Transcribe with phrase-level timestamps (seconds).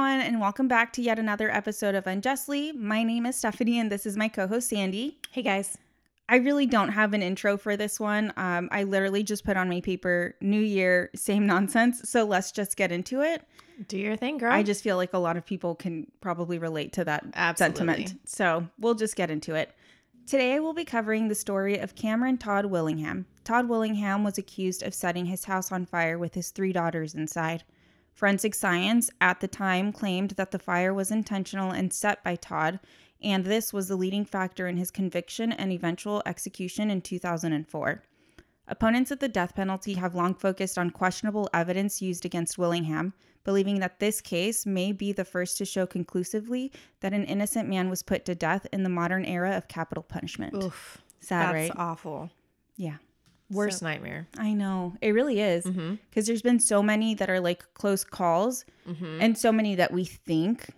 [0.00, 2.72] Everyone, and welcome back to yet another episode of Unjustly.
[2.72, 5.18] My name is Stephanie, and this is my co host, Sandy.
[5.30, 5.76] Hey, guys.
[6.26, 8.32] I really don't have an intro for this one.
[8.38, 12.08] Um, I literally just put on my paper, New Year, same nonsense.
[12.08, 13.42] So let's just get into it.
[13.88, 14.50] Do your thing, girl.
[14.50, 17.76] I just feel like a lot of people can probably relate to that Absolutely.
[17.76, 18.20] sentiment.
[18.24, 19.70] So we'll just get into it.
[20.26, 23.26] Today, I will be covering the story of Cameron Todd Willingham.
[23.44, 27.64] Todd Willingham was accused of setting his house on fire with his three daughters inside.
[28.12, 32.80] Forensic science at the time claimed that the fire was intentional and set by Todd,
[33.22, 38.02] and this was the leading factor in his conviction and eventual execution in 2004.
[38.68, 43.80] Opponents of the death penalty have long focused on questionable evidence used against Willingham, believing
[43.80, 48.02] that this case may be the first to show conclusively that an innocent man was
[48.02, 50.54] put to death in the modern era of capital punishment.
[50.62, 50.98] Oof.
[51.20, 51.72] Sad, That's right?
[51.76, 52.30] awful.
[52.76, 52.96] Yeah.
[53.50, 54.28] Worst nightmare.
[54.38, 54.94] I know.
[55.00, 55.64] It really is.
[55.64, 55.96] Mm-hmm.
[56.08, 59.18] Because there's been so many that are like close calls mm-hmm.
[59.20, 60.70] and so many that we think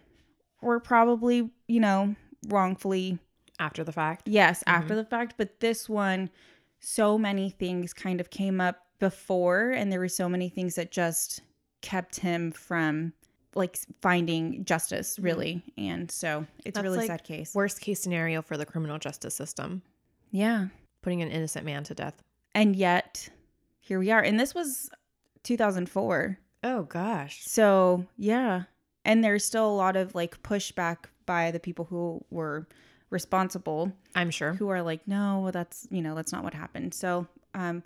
[0.61, 2.15] were probably, you know,
[2.49, 3.19] wrongfully,
[3.59, 4.29] After the fact.
[4.29, 4.71] yes, mm-hmm.
[4.71, 5.35] after the fact.
[5.37, 6.31] But this one,
[6.81, 10.91] so many things kind of came up before, and there were so many things that
[10.91, 11.43] just
[11.83, 13.13] kept him from
[13.55, 15.63] like finding justice, really.
[15.77, 17.55] And so it's a That's really like sad case.
[17.55, 19.83] Worst case scenario for the criminal justice system.
[20.31, 20.69] Yeah.
[21.03, 22.23] Putting an innocent man to death.
[22.55, 23.29] And yet,
[23.81, 24.21] here we are.
[24.21, 24.91] And this was
[25.43, 26.39] 2004.
[26.65, 27.43] Oh, gosh.
[27.45, 28.65] So, yeah.
[29.05, 32.67] And there's still a lot of like pushback by the people who were
[33.11, 34.55] responsible I'm sure.
[34.55, 36.95] who are like, no, that's, you know, that's not what happened.
[36.95, 37.83] So, um,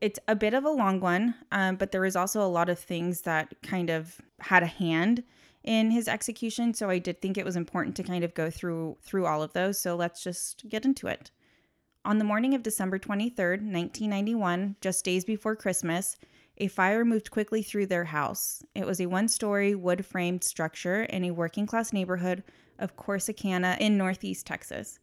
[0.00, 2.78] it's a bit of a long one, um, but there was also a lot of
[2.78, 5.22] things that kind of had a hand
[5.62, 6.72] in his execution.
[6.74, 9.52] So I did think it was important to kind of go through through all of
[9.52, 9.78] those.
[9.78, 11.30] So let's just get into it.
[12.02, 16.16] On the morning of December 23rd, 1991, just days before Christmas,
[16.56, 18.62] a fire moved quickly through their house.
[18.74, 22.42] It was a one story wood framed structure in a working class neighborhood
[22.78, 24.98] of Corsicana in northeast Texas.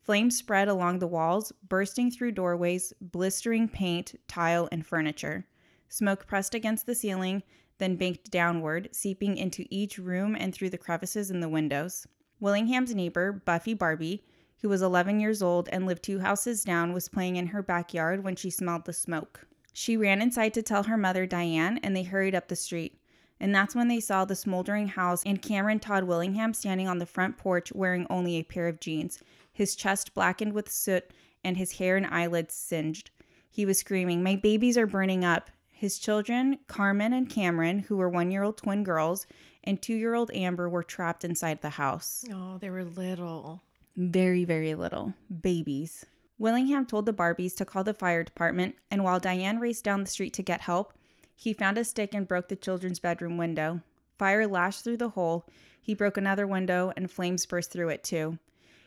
[0.00, 5.44] Flames spread along the walls, bursting through doorways, blistering paint, tile, and furniture.
[5.90, 7.42] Smoke pressed against the ceiling,
[7.76, 12.06] then banked downward, seeping into each room and through the crevices in the windows.
[12.40, 14.22] Willingham's neighbor, Buffy Barbee,
[14.60, 18.24] who was 11 years old and lived two houses down, was playing in her backyard
[18.24, 19.46] when she smelled the smoke.
[19.72, 23.00] She ran inside to tell her mother, Diane, and they hurried up the street.
[23.40, 27.06] And that's when they saw the smoldering house and Cameron Todd Willingham standing on the
[27.06, 29.20] front porch wearing only a pair of jeans,
[29.52, 31.12] his chest blackened with soot
[31.44, 33.10] and his hair and eyelids singed.
[33.48, 35.50] He was screaming, My babies are burning up.
[35.70, 39.26] His children, Carmen and Cameron, who were one year old twin girls,
[39.62, 42.24] and two year old Amber, were trapped inside the house.
[42.32, 43.62] Oh, they were little.
[44.00, 45.12] Very, very little.
[45.42, 46.06] Babies.
[46.38, 50.08] Willingham told the Barbees to call the fire department, and while Diane raced down the
[50.08, 50.92] street to get help,
[51.34, 53.80] he found a stick and broke the children's bedroom window.
[54.16, 55.48] Fire lashed through the hole.
[55.80, 58.38] He broke another window, and flames burst through it too.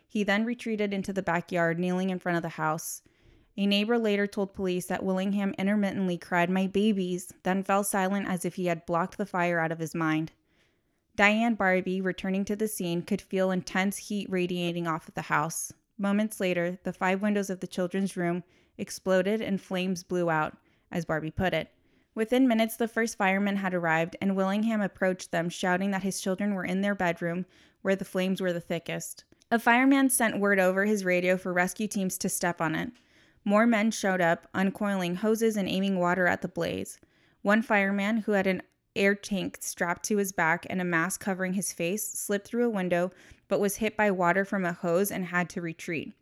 [0.08, 3.02] He then retreated into the backyard, kneeling in front of the house.
[3.58, 8.46] A neighbor later told police that Willingham intermittently cried, My babies, then fell silent as
[8.46, 10.32] if he had blocked the fire out of his mind.
[11.16, 15.74] Diane Barbee, returning to the scene, could feel intense heat radiating off of the house.
[15.98, 18.44] Moments later, the five windows of the children's room
[18.78, 20.58] exploded and flames blew out,
[20.92, 21.70] as Barbee put it.
[22.16, 26.54] Within minutes, the first firemen had arrived, and Willingham approached them, shouting that his children
[26.54, 27.46] were in their bedroom,
[27.82, 29.24] where the flames were the thickest.
[29.50, 32.92] A fireman sent word over his radio for rescue teams to step on it.
[33.44, 37.00] More men showed up, uncoiling hoses and aiming water at the blaze.
[37.42, 38.62] One fireman, who had an
[38.96, 42.70] air tank strapped to his back and a mask covering his face, slipped through a
[42.70, 43.12] window
[43.48, 46.14] but was hit by water from a hose and had to retreat.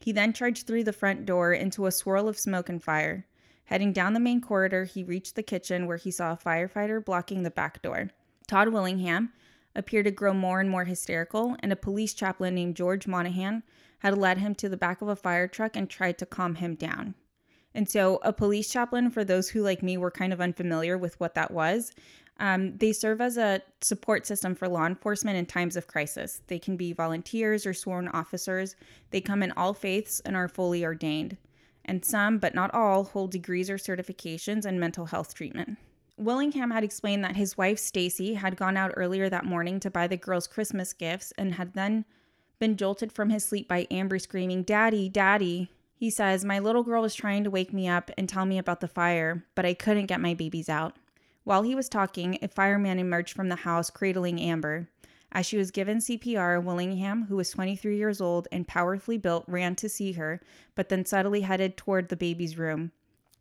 [0.00, 3.26] He then charged through the front door into a swirl of smoke and fire.
[3.64, 7.42] Heading down the main corridor, he reached the kitchen where he saw a firefighter blocking
[7.42, 8.10] the back door.
[8.46, 9.32] Todd Willingham
[9.74, 13.62] appeared to grow more and more hysterical, and a police chaplain named George Monaghan
[13.98, 16.74] had led him to the back of a fire truck and tried to calm him
[16.74, 17.14] down.
[17.78, 21.18] And so, a police chaplain, for those who, like me, were kind of unfamiliar with
[21.20, 21.92] what that was,
[22.40, 26.42] um, they serve as a support system for law enforcement in times of crisis.
[26.48, 28.74] They can be volunteers or sworn officers.
[29.12, 31.36] They come in all faiths and are fully ordained.
[31.84, 35.78] And some, but not all, hold degrees or certifications in mental health treatment.
[36.16, 40.08] Willingham had explained that his wife Stacy had gone out earlier that morning to buy
[40.08, 42.04] the girls Christmas gifts and had then
[42.58, 45.70] been jolted from his sleep by Amber screaming, Daddy, Daddy.
[45.98, 48.80] He says, My little girl was trying to wake me up and tell me about
[48.80, 50.96] the fire, but I couldn't get my babies out.
[51.44, 54.88] While he was talking, a fireman emerged from the house cradling Amber.
[55.32, 59.74] As she was given CPR, Willingham, who was 23 years old and powerfully built, ran
[59.76, 60.40] to see her,
[60.74, 62.92] but then subtly headed toward the baby's room.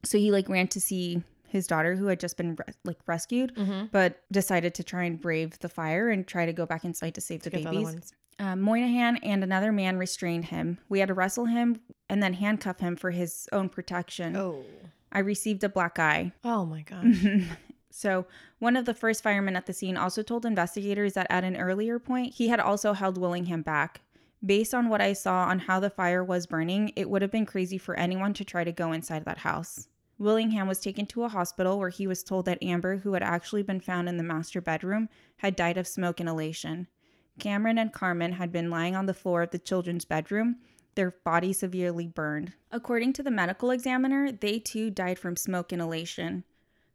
[0.04, 3.56] So he like ran to see his daughter, who had just been re- like rescued,
[3.56, 3.86] Mm-hmm.
[3.92, 7.22] but decided to try and brave the fire and try to go back inside to
[7.22, 7.84] save the the babies.
[7.84, 8.14] ones.
[8.40, 10.78] Uh, Moynihan and another man restrained him.
[10.90, 14.36] We had to wrestle him and then handcuff him for his own protection.
[14.36, 14.64] Oh.
[15.12, 16.34] I received a black eye.
[16.44, 17.04] Oh my God.
[17.04, 17.52] Mm-hmm.
[17.90, 18.26] so,
[18.60, 22.00] one of the first firemen at the scene also told investigators that at an earlier
[22.00, 24.02] point, he had also held Willingham back.
[24.46, 27.46] Based on what I saw on how the fire was burning, it would have been
[27.46, 29.88] crazy for anyone to try to go inside that house.
[30.20, 33.64] Willingham was taken to a hospital where he was told that Amber, who had actually
[33.64, 36.88] been found in the master bedroom, had died of smoke inhalation.
[37.40, 40.58] Cameron and Carmen had been lying on the floor of the children's bedroom,
[40.98, 42.52] their body severely burned.
[42.72, 46.44] According to the medical examiner, they too died from smoke inhalation.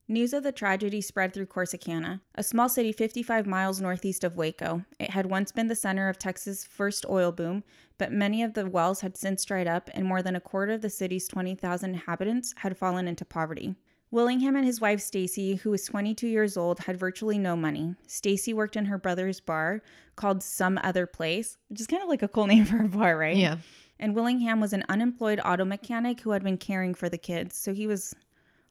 [0.08, 4.84] News of the tragedy spread through Corsicana, a small city 55 miles northeast of Waco.
[4.98, 7.62] It had once been the center of Texas' first oil boom,
[7.96, 10.82] but many of the wells had since dried up, and more than a quarter of
[10.82, 13.76] the city's 20,000 inhabitants had fallen into poverty.
[14.12, 17.94] Willingham and his wife Stacy, who was 22 years old, had virtually no money.
[18.06, 19.80] Stacy worked in her brother's bar
[20.16, 23.16] called Some Other Place, which is kind of like a cool name for a bar,
[23.16, 23.36] right?
[23.36, 23.56] Yeah.
[24.02, 27.56] And Willingham was an unemployed auto mechanic who had been caring for the kids.
[27.56, 28.12] So he was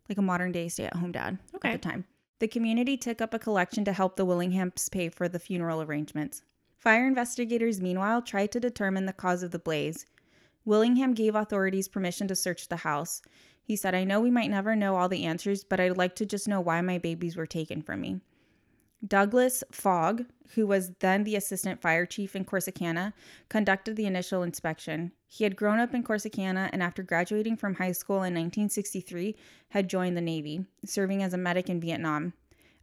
[0.10, 1.70] like a modern day stay at home dad Okay.
[1.70, 2.04] at the time.
[2.40, 6.44] The community took up a collection to help the Willinghams pay for the funeral arrangements.
[6.78, 10.06] Fire investigators, meanwhile, tried to determine the cause of the blaze.
[10.66, 13.22] Willingham gave authorities permission to search the house.
[13.64, 16.26] He said, I know we might never know all the answers, but I'd like to
[16.26, 18.20] just know why my babies were taken from me.
[19.06, 23.14] Douglas Fogg, who was then the assistant fire chief in Corsicana,
[23.50, 25.12] conducted the initial inspection.
[25.28, 29.36] He had grown up in Corsicana and after graduating from high school in 1963
[29.70, 32.34] had joined the Navy, serving as a medic in Vietnam.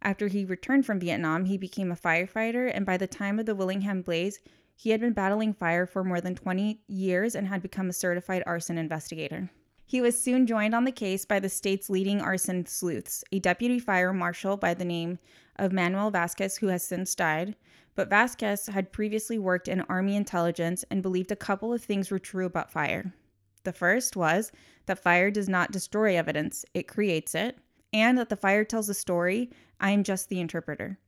[0.01, 3.55] After he returned from Vietnam, he became a firefighter and by the time of the
[3.55, 4.39] Willingham blaze,
[4.75, 8.43] he had been battling fire for more than 20 years and had become a certified
[8.45, 9.51] arson investigator.
[9.89, 13.79] He was soon joined on the case by the state's leading arson sleuths, a deputy
[13.79, 15.17] fire marshal by the name
[15.55, 17.55] of Manuel Vasquez, who has since died.
[17.95, 22.19] But Vasquez had previously worked in Army intelligence and believed a couple of things were
[22.19, 23.15] true about fire.
[23.63, 24.51] The first was
[24.85, 27.57] that fire does not destroy evidence, it creates it,
[27.91, 29.49] and that the fire tells a story,
[29.79, 30.99] I am just the interpreter.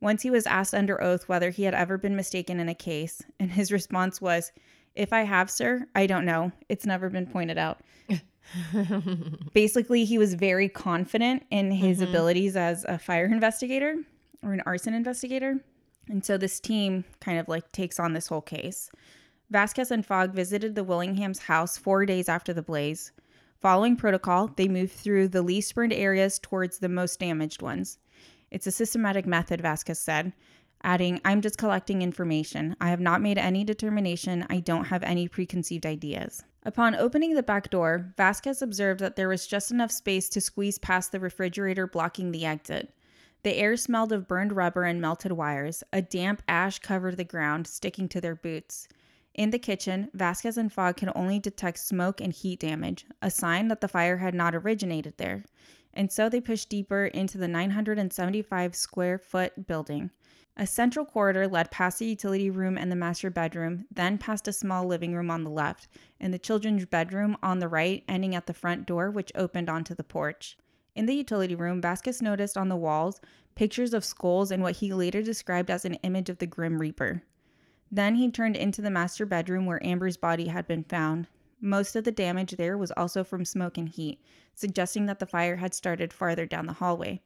[0.00, 3.22] Once he was asked under oath whether he had ever been mistaken in a case,
[3.38, 4.50] and his response was,
[4.98, 6.50] If I have, sir, I don't know.
[6.68, 7.80] It's never been pointed out.
[9.54, 12.08] Basically, he was very confident in his Mhm.
[12.08, 13.96] abilities as a fire investigator
[14.42, 15.60] or an arson investigator.
[16.08, 18.90] And so this team kind of like takes on this whole case.
[19.50, 23.12] Vasquez and Fogg visited the Willingham's house four days after the blaze.
[23.60, 27.98] Following protocol, they moved through the least burned areas towards the most damaged ones.
[28.50, 30.32] It's a systematic method, Vasquez said,
[30.82, 32.76] adding, I'm just collecting information.
[32.80, 34.46] I have not made any determination.
[34.48, 36.44] I don't have any preconceived ideas.
[36.64, 40.78] Upon opening the back door, Vasquez observed that there was just enough space to squeeze
[40.78, 42.92] past the refrigerator blocking the exit.
[43.42, 45.84] The air smelled of burned rubber and melted wires.
[45.92, 48.88] A damp ash covered the ground, sticking to their boots.
[49.34, 53.68] In the kitchen, Vasquez and Fogg could only detect smoke and heat damage, a sign
[53.68, 55.44] that the fire had not originated there.
[55.94, 60.10] And so they pushed deeper into the 975 square foot building.
[60.60, 64.52] A central corridor led past the utility room and the master bedroom, then past a
[64.52, 65.86] small living room on the left,
[66.18, 69.94] and the children's bedroom on the right, ending at the front door, which opened onto
[69.94, 70.58] the porch.
[70.96, 73.20] In the utility room, Vasquez noticed on the walls
[73.54, 77.22] pictures of skulls and what he later described as an image of the Grim Reaper.
[77.88, 81.28] Then he turned into the master bedroom where Amber's body had been found.
[81.60, 84.20] Most of the damage there was also from smoke and heat,
[84.54, 87.22] suggesting that the fire had started farther down the hallway.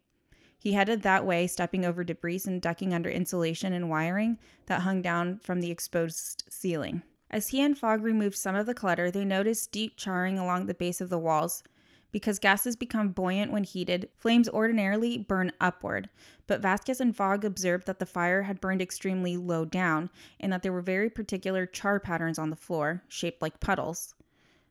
[0.63, 5.03] He headed that way, stepping over debris and ducking under insulation and wiring that hung
[5.03, 7.03] down from the exposed ceiling.
[7.33, 10.75] As he and Fogg removed some of the clutter, they noticed deep charring along the
[10.75, 11.65] base of the walls.
[12.13, 16.09] Because gases become buoyant when heated, flames ordinarily burn upward,
[16.47, 20.63] but Vasquez and Fogg observed that the fire had burned extremely low down and that
[20.63, 24.15] there were very particular char patterns on the floor, shaped like puddles.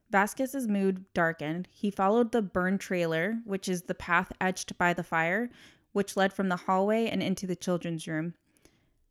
[0.09, 1.67] Vasquez's mood darkened.
[1.71, 5.49] He followed the burn trailer, which is the path etched by the fire,
[5.93, 8.33] which led from the hallway and into the children's room.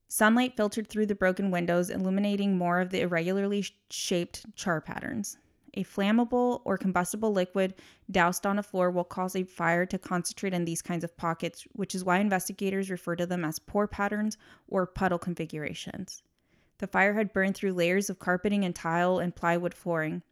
[0.08, 5.38] Sunlight filtered through the broken windows, illuminating more of the irregularly shaped char patterns.
[5.74, 7.74] A flammable or combustible liquid
[8.10, 11.64] doused on a floor will cause a fire to concentrate in these kinds of pockets,
[11.74, 16.24] which is why investigators refer to them as pour patterns or puddle configurations.
[16.78, 20.22] The fire had burned through layers of carpeting and tile and plywood flooring.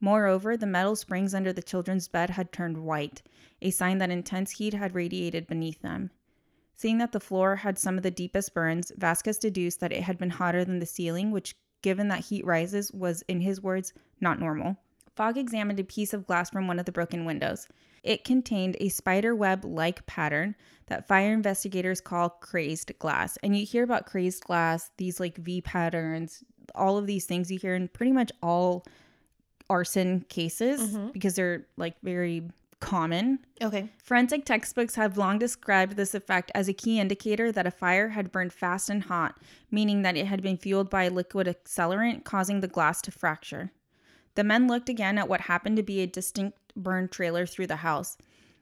[0.00, 3.22] Moreover, the metal springs under the children's bed had turned white,
[3.62, 6.10] a sign that intense heat had radiated beneath them.
[6.74, 10.18] Seeing that the floor had some of the deepest burns, Vasquez deduced that it had
[10.18, 14.38] been hotter than the ceiling, which, given that heat rises, was, in his words, not
[14.38, 14.76] normal.
[15.16, 17.66] Fogg examined a piece of glass from one of the broken windows.
[18.02, 20.54] It contained a spider web like pattern
[20.88, 23.38] that fire investigators call crazed glass.
[23.42, 27.58] And you hear about crazed glass, these like V patterns, all of these things you
[27.58, 28.84] hear in pretty much all
[29.68, 31.12] arson cases Mhm.
[31.12, 32.48] because they're like very
[32.80, 33.38] common.
[33.62, 33.88] Okay.
[34.02, 38.30] Forensic textbooks have long described this effect as a key indicator that a fire had
[38.30, 42.60] burned fast and hot, meaning that it had been fueled by a liquid accelerant causing
[42.60, 43.72] the glass to fracture.
[44.34, 47.76] The men looked again at what happened to be a distinct burned trailer through the
[47.76, 48.18] house.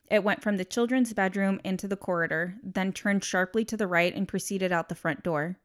[0.08, 4.14] It went from the children's bedroom into the corridor, then turned sharply to the right
[4.14, 5.56] and proceeded out the front door.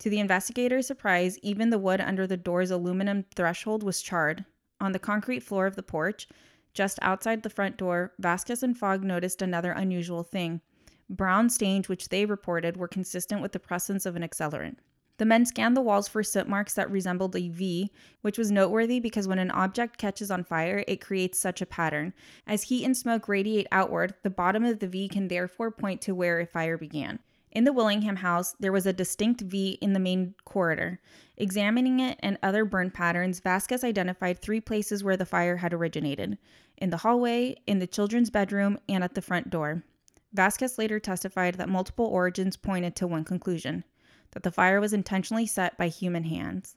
[0.00, 4.44] To the investigators' surprise, even the wood under the door's aluminum threshold was charred.
[4.84, 6.28] On the concrete floor of the porch,
[6.74, 10.60] just outside the front door, Vasquez and Fogg noticed another unusual thing.
[11.08, 14.76] Brown stains, which they reported were consistent with the presence of an accelerant.
[15.16, 19.00] The men scanned the walls for soot marks that resembled a V, which was noteworthy
[19.00, 22.12] because when an object catches on fire, it creates such a pattern.
[22.46, 26.14] As heat and smoke radiate outward, the bottom of the V can therefore point to
[26.14, 27.20] where a fire began.
[27.54, 31.00] In the Willingham house, there was a distinct V in the main corridor.
[31.36, 36.36] Examining it and other burn patterns, Vasquez identified three places where the fire had originated
[36.76, 39.84] in the hallway, in the children's bedroom, and at the front door.
[40.32, 43.84] Vasquez later testified that multiple origins pointed to one conclusion
[44.32, 46.74] that the fire was intentionally set by human hands.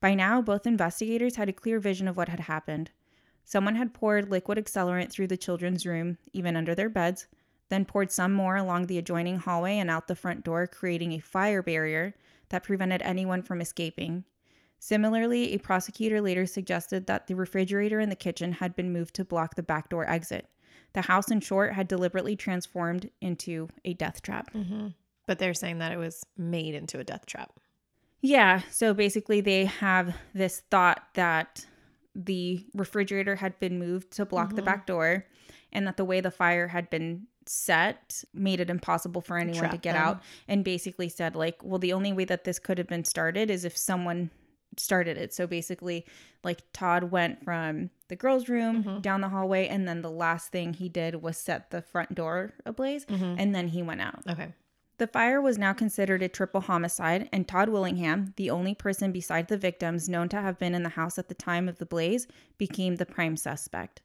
[0.00, 2.92] By now, both investigators had a clear vision of what had happened.
[3.44, 7.26] Someone had poured liquid accelerant through the children's room, even under their beds,
[7.68, 11.18] then poured some more along the adjoining hallway and out the front door, creating a
[11.18, 12.14] fire barrier
[12.48, 14.24] that prevented anyone from escaping.
[14.78, 19.24] Similarly, a prosecutor later suggested that the refrigerator in the kitchen had been moved to
[19.24, 20.48] block the back door exit.
[20.92, 24.50] The house, in short, had deliberately transformed into a death trap.
[24.52, 24.88] hmm
[25.26, 27.52] But they're saying that it was made into a death trap.
[28.20, 31.66] Yeah, so basically, they have this thought that
[32.14, 34.64] the refrigerator had been moved to block the Mhm.
[34.64, 35.26] back door
[35.72, 39.76] and that the way the fire had been set made it impossible for anyone to
[39.78, 40.02] get them.
[40.02, 43.50] out and basically said like well the only way that this could have been started
[43.50, 44.30] is if someone
[44.76, 46.04] started it so basically
[46.44, 49.02] like todd went from the girls room Mhm.
[49.02, 52.52] down the hallway and then the last thing he did was set the front door
[52.66, 53.36] ablaze Mhm.
[53.38, 54.52] and then he went out Okay.
[54.98, 59.46] the fire was now considered a triple homicide, and Todd Willingham, the only person beside
[59.46, 62.26] the victims known to have been in the house at the time of the blaze,
[62.58, 64.02] became the prime suspect.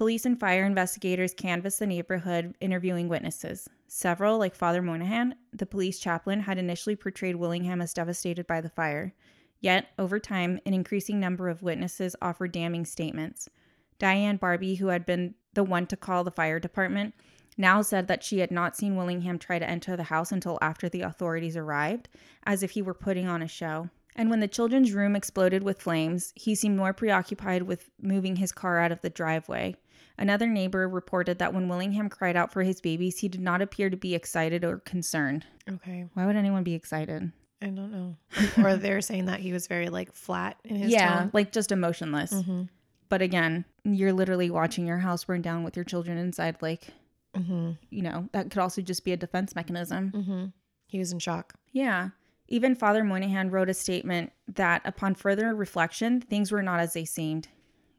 [0.00, 3.68] Police and fire investigators canvassed the neighborhood, interviewing witnesses.
[3.86, 8.70] Several, like Father Moynihan, the police chaplain, had initially portrayed Willingham as devastated by the
[8.70, 9.12] fire.
[9.60, 13.50] Yet, over time, an increasing number of witnesses offered damning statements.
[13.98, 17.12] Diane Barbee, who had been the one to call the fire department,
[17.58, 20.88] now said that she had not seen Willingham try to enter the house until after
[20.88, 22.08] the authorities arrived,
[22.44, 23.90] as if he were putting on a show.
[24.16, 28.50] And when the children's room exploded with flames, he seemed more preoccupied with moving his
[28.50, 29.76] car out of the driveway.
[30.20, 33.90] Another neighbor reported that when Willingham cried out for his babies, he did not appear
[33.90, 35.46] to be excited or concerned.
[35.68, 36.06] Okay.
[36.14, 37.32] Why would anyone be excited?
[37.62, 38.16] I don't know.
[38.62, 41.30] or they're saying that he was very like flat in his yeah, tone.
[41.32, 42.32] like just emotionless.
[42.32, 42.62] Mm-hmm.
[43.08, 46.56] But again, you're literally watching your house burn down with your children inside.
[46.60, 46.88] Like,
[47.36, 47.70] Mm-hmm.
[47.90, 50.10] you know, that could also just be a defense mechanism.
[50.12, 50.44] Mm-hmm.
[50.88, 51.54] He was in shock.
[51.72, 52.08] Yeah.
[52.48, 57.04] Even Father Moynihan wrote a statement that, upon further reflection, things were not as they
[57.04, 57.46] seemed.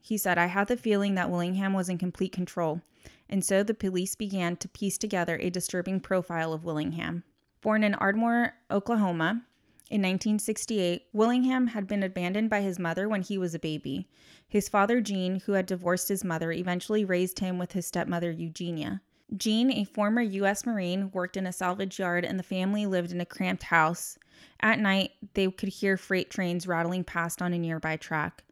[0.01, 2.81] He said, I had the feeling that Willingham was in complete control,
[3.29, 7.23] and so the police began to piece together a disturbing profile of Willingham.
[7.61, 9.43] Born in Ardmore, Oklahoma,
[9.91, 14.07] in 1968, Willingham had been abandoned by his mother when he was a baby.
[14.47, 19.01] His father, Gene, who had divorced his mother, eventually raised him with his stepmother, Eugenia.
[19.35, 20.65] Gene, a former U.S.
[20.65, 24.17] Marine, worked in a salvage yard, and the family lived in a cramped house.
[24.61, 28.45] At night, they could hear freight trains rattling past on a nearby track.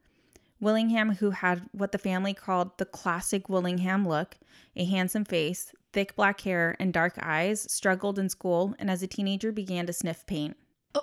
[0.59, 4.37] Willingham, who had what the family called the classic Willingham look
[4.75, 9.07] a handsome face, thick black hair, and dark eyes, struggled in school and as a
[9.07, 10.55] teenager began to sniff paint.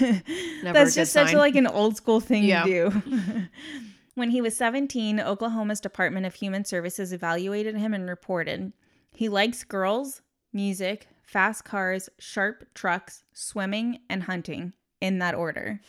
[0.00, 1.36] Never That's just such sign.
[1.36, 2.64] like an old school thing Yeah.
[2.64, 3.02] to do.
[4.14, 8.72] when he was 17, Oklahoma's Department of Human Services evaluated him and reported
[9.14, 10.22] he likes girls,
[10.54, 15.80] music, fast cars, sharp trucks, swimming, and hunting in that order.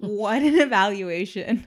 [0.00, 1.66] what an evaluation.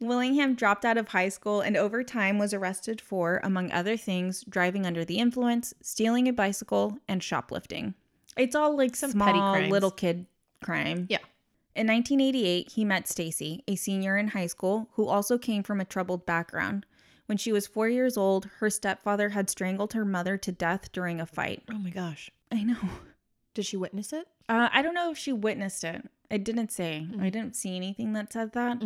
[0.00, 4.44] Willingham dropped out of high school and over time was arrested for, among other things,
[4.48, 7.94] driving under the influence, stealing a bicycle, and shoplifting.
[8.36, 9.72] It's all like Some small petty crimes.
[9.72, 10.26] little kid
[10.62, 11.06] crime.
[11.08, 11.18] Yeah.
[11.74, 15.84] In 1988, he met Stacy, a senior in high school who also came from a
[15.84, 16.86] troubled background.
[17.26, 21.20] When she was four years old, her stepfather had strangled her mother to death during
[21.20, 21.62] a fight.
[21.70, 22.30] Oh my gosh.
[22.52, 22.76] I know.
[23.58, 24.28] Did she witness it?
[24.48, 26.08] Uh, I don't know if she witnessed it.
[26.30, 27.04] It didn't say.
[27.10, 27.20] Mm-hmm.
[27.20, 28.80] I didn't see anything that said that.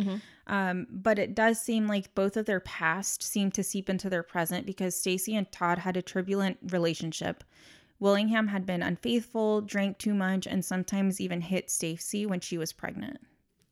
[0.47, 4.23] Um, but it does seem like both of their past seem to seep into their
[4.23, 7.43] present because Stacy and Todd had a turbulent relationship.
[7.99, 12.73] Willingham had been unfaithful, drank too much, and sometimes even hit Stacy when she was
[12.73, 13.19] pregnant.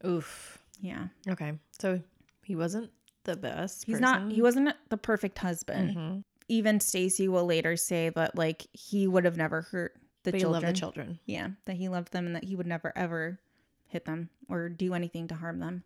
[0.05, 0.59] Oof.
[0.81, 1.07] Yeah.
[1.27, 1.53] Okay.
[1.79, 1.99] So
[2.43, 2.91] he wasn't
[3.23, 3.85] the best.
[3.85, 4.01] He's person.
[4.27, 5.97] not he wasn't the perfect husband.
[5.97, 6.23] Mhm.
[6.47, 10.51] Even Stacy will later say that like he would have never hurt the children.
[10.51, 11.19] loved the children.
[11.25, 13.39] Yeah, that he loved them and that he would never ever
[13.87, 15.83] hit them or do anything to harm them.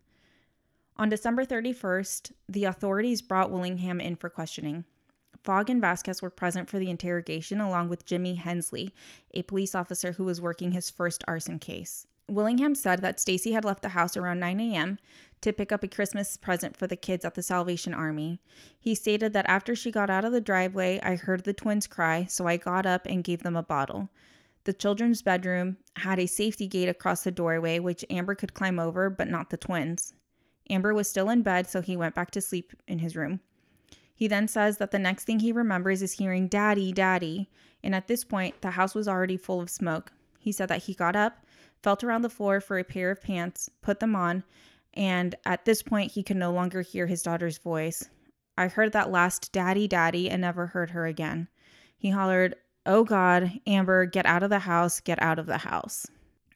[0.96, 4.84] On December 31st, the authorities brought Willingham in for questioning.
[5.44, 8.92] Fogg and Vasquez were present for the interrogation along with Jimmy Hensley,
[9.34, 12.06] a police officer who was working his first arson case.
[12.28, 14.98] Willingham said that Stacy had left the house around 9 a.m.
[15.40, 18.40] to pick up a Christmas present for the kids at the Salvation Army.
[18.78, 22.24] He stated that after she got out of the driveway, I heard the twins cry,
[22.24, 24.08] so I got up and gave them a bottle.
[24.64, 29.08] The children's bedroom had a safety gate across the doorway, which Amber could climb over,
[29.08, 30.12] but not the twins.
[30.68, 33.40] Amber was still in bed, so he went back to sleep in his room.
[34.12, 37.50] He then says that the next thing he remembers is hearing Daddy, Daddy,
[37.84, 40.10] and at this point, the house was already full of smoke.
[40.40, 41.44] He said that he got up,
[41.82, 44.42] felt around the floor for a pair of pants, put them on,
[44.96, 48.08] and at this point, he could no longer hear his daughter's voice.
[48.58, 51.48] I heard that last Daddy, Daddy, and never heard her again.
[51.98, 56.06] He hollered, Oh God, Amber, get out of the house, get out of the house.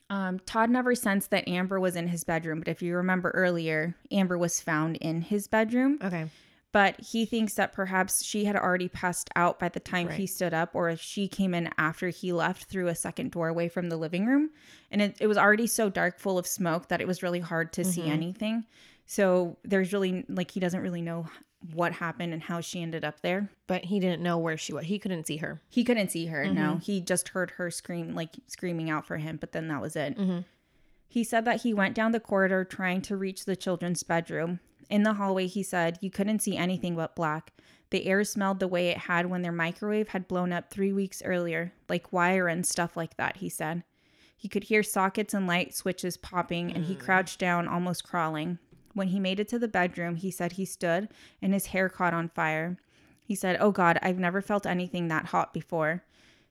[0.09, 3.95] Um, Todd never sensed that Amber was in his bedroom, but if you remember earlier,
[4.11, 5.99] Amber was found in his bedroom.
[6.03, 6.27] Okay.
[6.73, 10.55] But he thinks that perhaps she had already passed out by the time he stood
[10.55, 13.97] up, or if she came in after he left through a second doorway from the
[13.97, 14.51] living room.
[14.91, 17.73] And it, it was already so dark, full of smoke, that it was really hard
[17.73, 18.13] to see mm-hmm.
[18.13, 18.67] anything.
[19.07, 21.27] So there's really, like, he doesn't really know
[21.75, 23.51] what happened and how she ended up there.
[23.67, 24.87] But he didn't know where she was.
[24.87, 25.61] He couldn't see her.
[25.69, 26.47] He couldn't see her.
[26.47, 26.79] No, mm-hmm.
[26.79, 30.17] he just heard her scream, like screaming out for him, but then that was it.
[30.17, 30.41] Mm-hmm.
[31.09, 34.61] He said that he went down the corridor trying to reach the children's bedroom.
[34.91, 37.53] In the hallway, he said you couldn't see anything but black.
[37.91, 41.23] The air smelled the way it had when their microwave had blown up three weeks
[41.25, 43.85] earlier, like wire and stuff like that, he said.
[44.37, 47.01] He could hear sockets and light switches popping, and he hmm.
[47.01, 48.59] crouched down, almost crawling.
[48.93, 51.09] When he made it to the bedroom, he said he stood
[51.41, 52.79] and his hair caught on fire.
[53.23, 56.05] He said, Oh God, I've never felt anything that hot before.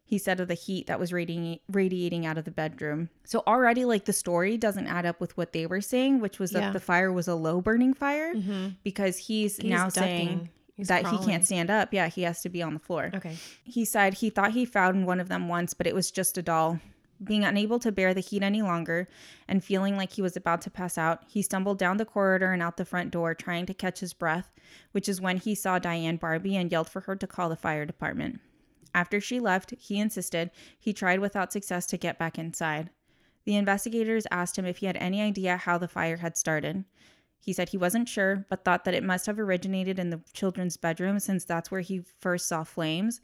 [0.09, 3.09] He said of the heat that was radiating, radiating out of the bedroom.
[3.25, 6.49] So already, like, the story doesn't add up with what they were saying, which was
[6.51, 6.71] that Yeah.
[6.71, 8.69] the fire was a low burning fire mm-hmm.
[8.83, 10.01] because he's, He's now ducking.
[10.01, 11.93] saying He's that he can't stand up.
[11.93, 13.11] Yeah, he has to be on the floor.
[13.13, 13.37] Okay.
[13.63, 16.41] He said he thought he found one of them once, but it was just a
[16.41, 16.79] doll.
[17.23, 19.07] Being unable to bear the heat any longer
[19.47, 22.63] and feeling like he was about to pass out, he stumbled down the corridor and
[22.63, 24.51] out the front door, trying to catch his breath,
[24.93, 27.85] which is when he saw Diane Barbee and yelled for her to call the fire
[27.85, 28.39] department.
[28.93, 32.89] After she left, he insisted he tried without success to get back inside.
[33.45, 36.85] The investigators asked him if he had any idea how the fire had started.
[37.39, 40.77] He said he wasn't sure, but thought that it must have originated in the children's
[40.77, 43.21] bedroom since that's where he first saw flames.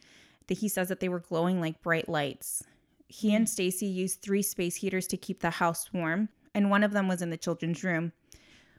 [0.47, 2.63] That he says that they were glowing like bright lights.
[3.08, 6.91] He and Stacy used three space heaters to keep the house warm, and one of
[6.91, 8.13] them was in the children's room.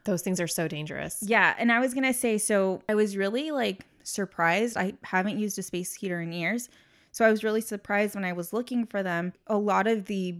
[0.05, 1.21] Those things are so dangerous.
[1.21, 4.77] Yeah, and I was gonna say, so I was really like surprised.
[4.77, 6.69] I haven't used a space heater in years,
[7.11, 9.33] so I was really surprised when I was looking for them.
[9.47, 10.39] A lot of the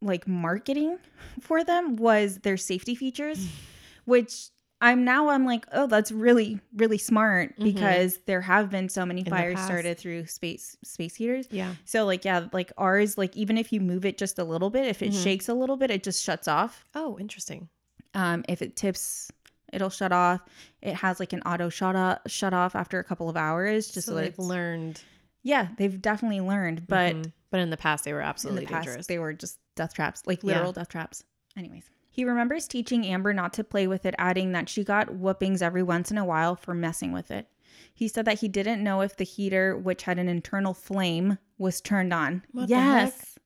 [0.00, 0.98] like marketing
[1.40, 3.48] for them was their safety features,
[4.04, 9.04] which I'm now I'm like, oh, that's really really smart because there have been so
[9.04, 11.48] many the fires started through space space heaters.
[11.50, 11.74] Yeah.
[11.84, 14.86] So like yeah, like ours, like even if you move it just a little bit,
[14.86, 16.84] if it shakes a little bit, it just shuts off.
[16.94, 17.68] Oh, interesting.
[18.14, 19.30] Um, if it tips,
[19.72, 20.40] it'll shut off.
[20.82, 23.90] It has like an auto shut off, shut off after a couple of hours.
[23.90, 25.00] Just so so, they've learned.
[25.42, 26.86] yeah, they've definitely learned.
[26.86, 27.32] But Mhm.
[27.50, 29.06] but in the past they were in absolutely the past, dangerous.
[29.06, 30.54] they were just death traps, like Yeah.
[30.54, 31.24] literal death traps.
[31.56, 35.62] Anyways, he remembers teaching Amber not to play with it, adding that she got whoopings
[35.62, 37.48] every once in a while for messing with it.
[37.94, 41.80] He said that he didn't know if the heater, which had an internal flame, was
[41.80, 42.42] turned on.
[42.52, 43.38] What yes.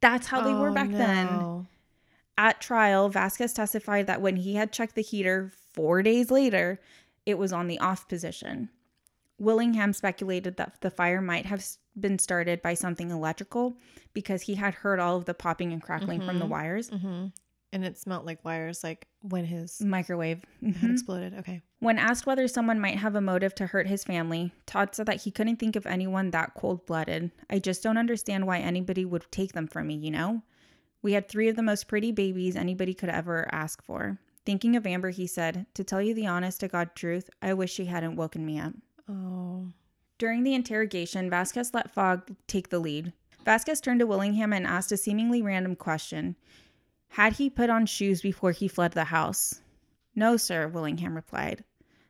[0.00, 1.66] That's how they were Oh, back then.
[2.38, 6.80] At trial, Vasquez testified that when he had checked the heater four days later,
[7.26, 8.70] it was on the off position.
[9.40, 11.64] Willingham speculated that the fire might have
[11.98, 13.76] been started by something electrical
[14.14, 16.48] because he had heard all of the popping and crackling from the Mhm.
[16.50, 16.88] wires.
[16.90, 17.26] hmm
[17.70, 20.42] And it smelled like wires, like when his Microwave.
[20.62, 20.90] had Mhm.
[20.92, 21.34] exploded.
[21.34, 21.60] Okay.
[21.80, 25.22] When asked whether someone might have a motive to hurt his family, Todd said that
[25.22, 27.30] he couldn't think of anyone that cold blooded.
[27.50, 30.42] I just don't understand why anybody would take them from me, you know?
[31.02, 34.18] We had three of the most pretty babies anybody could ever ask for.
[34.44, 37.72] Thinking of Amber, he said, To tell you the honest to God truth, I wish
[37.72, 38.72] she hadn't woken me up.
[39.08, 39.66] Oh.
[40.18, 43.12] During the interrogation, Vasquez let Fogg take the lead.
[43.44, 46.34] Vasquez turned to Willingham and asked a seemingly random question
[47.10, 49.60] Had he put on shoes before he fled the house?
[50.14, 51.62] No, sir, Willingham replied.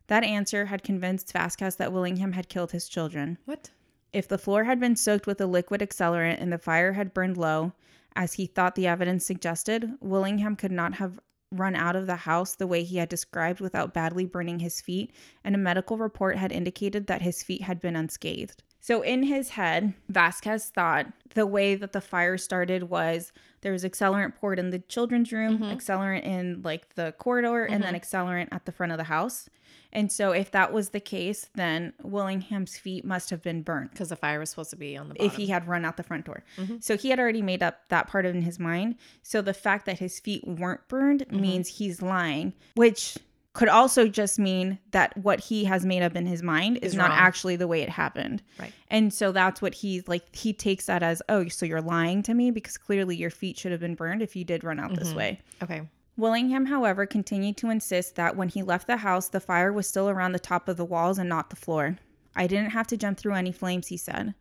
[0.06, 3.36] That answer had convinced Vasquez that Willingham had killed his children.
[3.44, 3.70] What?
[4.12, 7.36] If the floor had been soaked with a liquid accelerant and the fire had burned
[7.36, 7.72] low,
[8.16, 12.54] as he thought the evidence suggested, Willingham could not have run out of the house
[12.54, 15.12] the way he had described without badly burning his feet,
[15.44, 18.62] and a medical report had indicated that his feet had been unscathed.
[18.88, 23.84] So, in his head, Vasquez thought the way that the fire started was there was
[23.84, 25.64] accelerant poured in the children's room, mm-hmm.
[25.64, 28.16] accelerant in like the corridor, and then mm-hmm.
[28.16, 29.50] accelerant at the front of the house.
[29.92, 34.08] And so, if that was the case, then Willingham's feet must have been burnt Because
[34.08, 35.26] the fire was supposed to be on the bottom.
[35.26, 36.42] if he had run out the front door.
[36.56, 36.76] Mm-hmm.
[36.80, 38.94] So he had already made up that part of in his mind.
[39.22, 43.18] So the fact that his feet weren't burned means he's lying, which
[43.58, 46.96] could also just mean that what he has made up in his mind is, Is
[46.96, 47.18] not wrong.
[47.18, 48.40] actually the way it happened.
[48.56, 48.72] Right.
[48.88, 52.34] And so that's what he's like he takes that as, "Oh, so you're lying to
[52.34, 55.08] me because clearly your feet should have been burned if you did run out this
[55.08, 55.18] mm-hmm.
[55.18, 55.82] way." okay.
[56.16, 60.08] Willingham, however, continued to insist that when he left the house, the fire was still
[60.08, 61.98] around the top of the walls and not the floor.
[62.36, 64.34] I didn't have to jump through any flames, he said.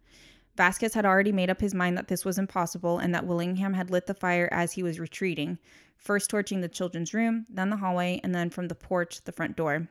[0.57, 3.91] Vasquez had already made up his mind that this was impossible and that Willingham had
[3.91, 5.59] lit the fire as he was retreating,
[5.95, 9.55] first torching the children's room, then the hallway, and then from the porch, the front
[9.55, 9.87] door.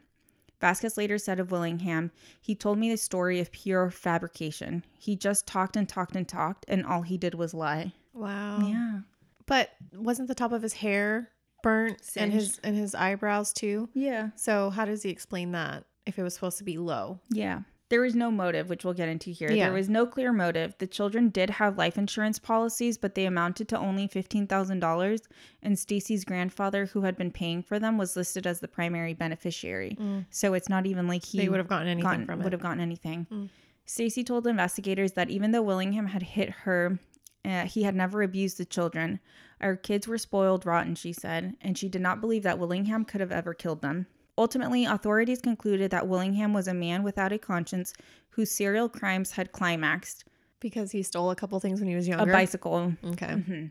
[0.61, 4.85] Vasquez later said of Willingham, he told me the story of pure fabrication.
[4.99, 7.93] He just talked and talked and talked, and all he did was lie.
[8.13, 8.59] Wow.
[8.67, 9.01] Yeah.
[9.47, 11.31] But wasn't the top of his hair
[11.63, 13.89] burnt and his and his eyebrows too?
[13.95, 14.31] Yeah.
[14.35, 17.21] So how does he explain that if it was supposed to be low?
[17.31, 17.61] Yeah.
[17.89, 19.51] There was no motive, which we'll get into here.
[19.53, 19.67] Yeah.
[19.67, 20.75] There was no clear motive.
[20.79, 25.21] The children did have life insurance policies, but they amounted to only $15,000,
[25.63, 29.97] and Stacy's grandfather, who had been paying for them, was listed as the primary beneficiary.
[30.31, 32.63] So it's not even like he They would have gotten anything gotten- from would have
[32.63, 33.51] gotten anything.
[33.85, 36.99] Stacy told investigators that even though Willingham had hit her,
[37.45, 39.21] uh, he had never abused the children.
[39.61, 43.21] Our kids were spoiled rotten, she said, and she did not believe that Willingham could
[43.21, 44.07] have ever killed them.
[44.39, 47.93] Ultimately, authorities concluded that Willingham was a man without a conscience
[48.31, 50.25] whose serial crimes had climaxed.
[50.61, 52.31] Because he stole a couple things when he was younger?
[52.31, 52.93] A bicycle.
[53.05, 53.27] Okay.
[53.27, 53.67] Mm-hmm.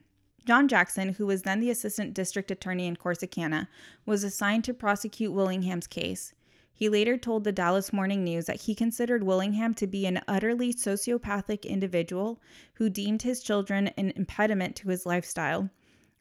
[0.45, 3.67] John Jackson, who was then the assistant district attorney in Corsicana,
[4.06, 6.34] was assigned to prosecute Willingham's case.
[6.71, 10.73] He later told the Dallas Morning News that he considered Willingham to be an utterly
[10.73, 12.41] sociopathic individual
[12.73, 15.69] who deemed his children an impediment to his lifestyle.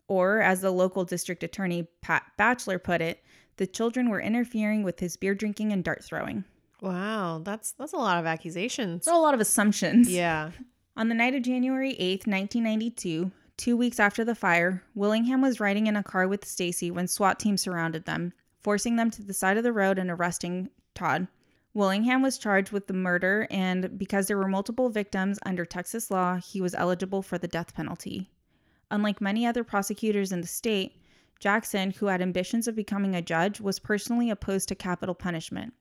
[0.07, 3.23] Or, as the local district attorney Pat Batchelor put it,
[3.57, 6.45] the children were interfering with his beer drinking and dart throwing.
[6.81, 9.05] Wow, that's that's a lot of accusations.
[9.05, 10.11] So, a lot of assumptions.
[10.11, 10.51] Yeah.
[10.97, 15.87] On the night of January 8th, 1992, two weeks after the fire, Willingham was riding
[15.89, 19.57] in a car with Stacy when SWAT team surrounded them, forcing them to the side
[19.57, 21.27] of the road and arresting Todd.
[21.73, 26.37] Willingham was charged with the murder, and because there were multiple victims under Texas law,
[26.37, 28.31] he was eligible for the death penalty.
[28.93, 30.97] Unlike many other prosecutors in the state,
[31.45, 35.75] Jackson, who had ambitions of becoming a judge, was personally opposed to capital punishment.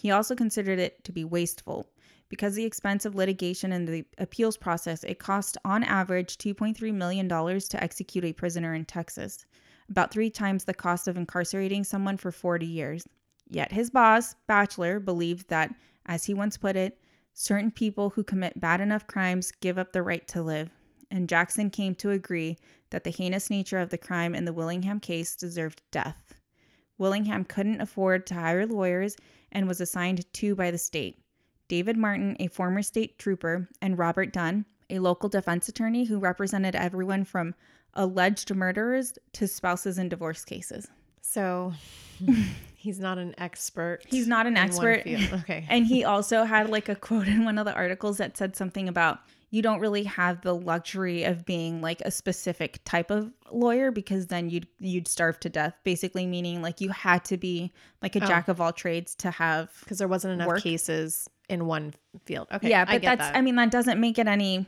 [0.00, 1.86] He also considered it to be wasteful.
[2.30, 7.28] Because the expense of litigation and the appeals process, it cost on average $2.3 million
[7.28, 9.44] to execute a prisoner in Texas,
[9.90, 13.06] about three times the cost of incarcerating someone for 40 years.
[13.50, 15.74] Yet his boss, Batchelor, believed that,
[16.06, 16.98] as he once put it,
[17.34, 20.70] certain people who commit bad enough crimes give up the right to live.
[21.12, 22.56] And Jackson came to agree
[22.88, 26.34] that the heinous nature of the crime in the Willingham case deserved death.
[26.96, 29.16] Willingham couldn't afford to hire lawyers
[29.52, 31.18] and was assigned two by the state
[31.68, 36.74] David Martin, a former state trooper, and Robert Dunn, a local defense attorney who represented
[36.74, 37.54] everyone from
[37.94, 40.88] alleged murderers to spouses in divorce cases.
[41.20, 41.72] So
[42.74, 44.00] he's not an expert.
[44.06, 45.02] He's not an expert.
[45.06, 45.66] Okay.
[45.70, 48.88] And he also had like a quote in one of the articles that said something
[48.88, 49.20] about
[49.52, 54.26] you don't really have the luxury of being like a specific type of lawyer because
[54.28, 57.70] then you'd you'd starve to death basically meaning like you had to be
[58.02, 58.26] like a Oh.
[58.26, 60.62] jack of all trades to have Because there wasn't enough Work.
[60.62, 61.92] cases in one
[62.24, 62.48] field.
[62.52, 62.70] Okay.
[62.70, 63.36] yeah I but get that's that.
[63.36, 64.66] i mean that doesn't make it any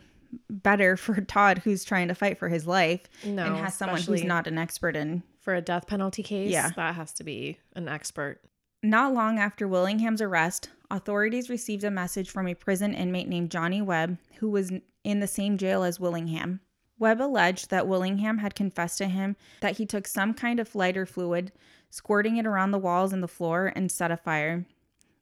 [0.50, 4.22] better for todd who's trying to fight for his life no, and has someone who's
[4.24, 6.50] not an expert in for a death penalty case.
[6.50, 6.70] Yeah.
[6.76, 8.40] That has to be an expert.
[8.84, 13.80] Not long after Willingham's arrest, authorities received a message from a prison inmate named Johnny
[13.80, 14.70] Webb, who was
[15.02, 16.60] in the same jail as Willingham.
[16.98, 21.06] Webb alleged that Willingham had confessed to him that he took some kind of lighter
[21.06, 21.50] fluid,
[21.88, 24.66] squirting it around the walls and the floor, and set a fire.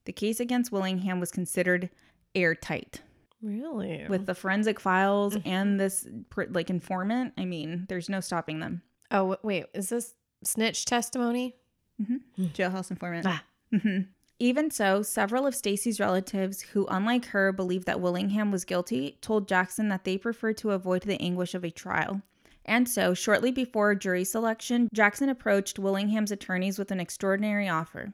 [0.06, 1.88] The case against Willingham was considered
[2.34, 3.00] airtight.
[3.40, 4.06] Really?
[4.08, 5.48] With the forensic files mm-hmm.
[5.48, 6.08] and this
[6.50, 8.82] like informant, I mean, there's no stopping them.
[9.12, 9.66] oh, wait.
[9.72, 11.54] Is this snitch testimony?
[12.02, 12.16] Mm-hmm.
[12.34, 12.46] Hmm.
[12.46, 13.24] Jailhouse informant.
[13.28, 13.44] Ah.
[13.72, 14.00] Hmm
[14.38, 19.48] Even so, several of Stacy's relatives, who unlike her believed that Willingham was guilty, told
[19.48, 22.22] Jackson that they preferred to avoid the anguish of a trial.
[22.64, 28.12] And so, shortly before jury selection, Jackson approached Willingham's attorneys with an extraordinary offer.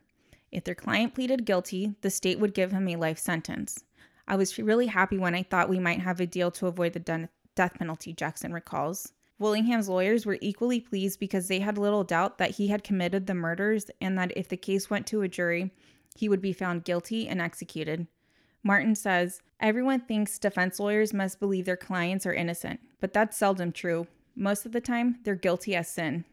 [0.51, 3.85] If their client pleaded guilty, the state would give him a life sentence.
[4.27, 7.29] I was really happy when I thought we might have a deal to avoid the
[7.55, 9.13] death penalty, Jackson recalls.
[9.39, 13.35] Willingham's lawyers were equally pleased because they had little doubt that he had committed the
[13.35, 15.73] murders and that if the case went to a jury,
[16.17, 18.09] he would be found guilty and executed.
[18.65, 23.73] Martin says, Everyone thinks defense lawyers must believe their clients are innocent, but that's seldom
[23.73, 24.07] true.
[24.35, 26.25] Most of the time, they're guilty as sin.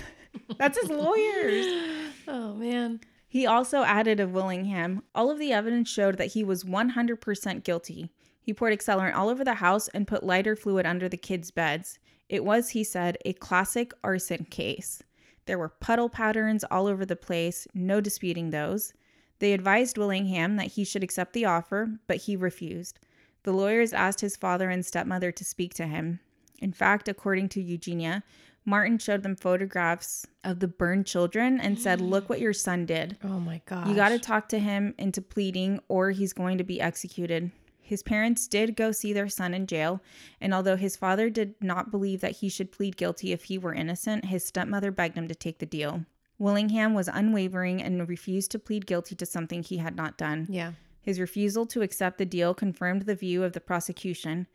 [0.58, 1.90] that's his lawyers.
[2.26, 3.00] Oh, man.
[3.28, 8.10] He also added of Willingham, all of the evidence showed that he was 100% guilty.
[8.40, 11.98] He poured accelerant all over the house and put lighter fluid under the kids' beds.
[12.28, 15.02] It was, he said, a classic arson case.
[15.46, 18.92] There were puddle patterns all over the place, no disputing those.
[19.40, 22.98] They advised Willingham that he should accept the offer, but he refused.
[23.42, 26.20] The lawyers asked his father and stepmother to speak to him.
[26.60, 28.22] In fact, according to Eugenia,
[28.64, 33.18] Martin showed them photographs of the burned children and said, Look what your son did.
[33.22, 33.88] Oh my God.
[33.88, 37.50] You got to talk to him into pleading or he's going to be executed.
[37.84, 40.00] His parents did go see their son in jail,
[40.40, 43.74] and although his father did not believe that he should plead guilty if he were
[43.74, 46.06] innocent, his stepmother begged him to take the deal.
[46.38, 50.46] Willingham was unwavering and refused to plead guilty to something he had not done.
[50.48, 50.72] Yeah.
[51.02, 54.46] His refusal to accept the deal confirmed the view of the prosecution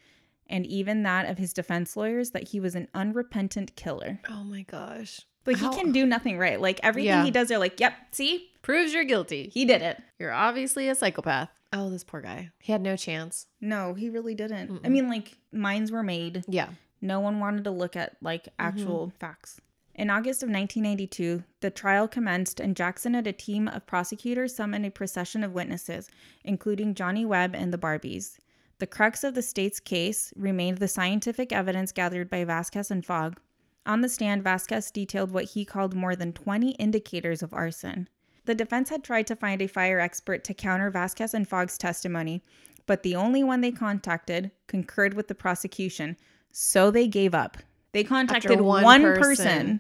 [0.50, 4.20] and even that of his defense lawyers that he was an unrepentant killer.
[4.28, 5.22] Oh my gosh.
[5.46, 5.72] Like How?
[5.72, 6.60] he can do nothing right.
[6.60, 7.24] Like everything yeah.
[7.24, 9.50] he does, they're like, "Yep, see, proves you're guilty.
[9.54, 10.02] He did it.
[10.18, 12.52] You're obviously a psychopath." Oh, this poor guy.
[12.60, 13.48] He had no chance.
[13.62, 14.70] No, he really didn't.
[14.70, 14.86] Mm-mm.
[14.86, 16.44] I mean, like minds were made.
[16.48, 16.70] Yeah.
[17.02, 19.18] No one wanted to look at like actual mm-hmm.
[19.18, 19.62] facts.
[19.96, 24.86] In August of 1992, the trial commenced, and Jackson and a team of prosecutors summoned
[24.86, 26.10] a procession of witnesses,
[26.46, 28.38] including Johnny Webb and the Barbees.
[28.80, 33.42] The crux of the state's case remained the scientific evidence gathered by Vasquez and Fogg.
[33.86, 38.08] On the stand, Vasquez detailed what he called more than 20 indicators of arson.
[38.46, 42.44] The defense had tried to find a fire expert to counter Vasquez and Fogg's testimony,
[42.86, 46.18] but the only one they contacted concurred with the prosecution,
[46.52, 47.58] so they gave up.
[47.92, 49.22] They contacted one, one person.
[49.22, 49.80] person.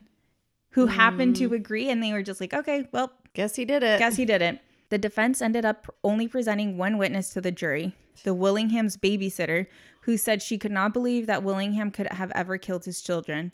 [0.72, 0.92] who mm.
[0.92, 1.54] happened to hmm.
[1.56, 4.00] agree, and they were just like, okay, well, guess he did it.
[4.00, 4.60] Guess he did it.
[4.90, 9.68] The defense ended up only presenting one witness to the jury, the Willingham's babysitter,
[10.02, 13.52] who said she could not believe that Willingham could have ever killed his children.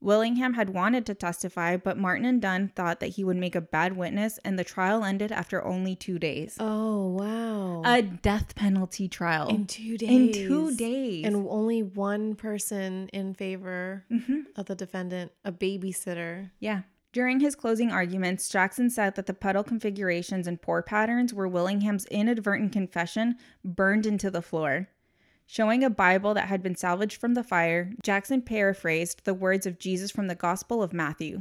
[0.00, 3.60] Willingham had wanted to testify, but Martin and Dunn thought that he would make a
[3.60, 6.56] bad witness, and the trial ended after only two days.
[6.60, 7.82] Oh, wow.
[7.84, 9.48] A death penalty trial.
[9.48, 10.08] In two days.
[10.08, 11.24] In two days.
[11.26, 14.42] And only one person in favor mm-hmm.
[14.56, 16.50] of the defendant, a babysitter.
[16.60, 16.82] Yeah.
[17.12, 22.04] During his closing arguments, Jackson said that the puddle configurations and pour patterns were Willingham's
[22.06, 24.88] inadvertent confession burned into the floor.
[25.50, 29.78] Showing a Bible that had been salvaged from the fire, Jackson paraphrased the words of
[29.78, 31.40] Jesus from the Gospel of Matthew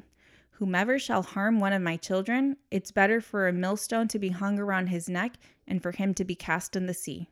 [0.51, 4.59] Whomever shall harm one of my children, it's better for a millstone to be hung
[4.59, 5.33] around his neck
[5.67, 7.27] and for him to be cast in the sea.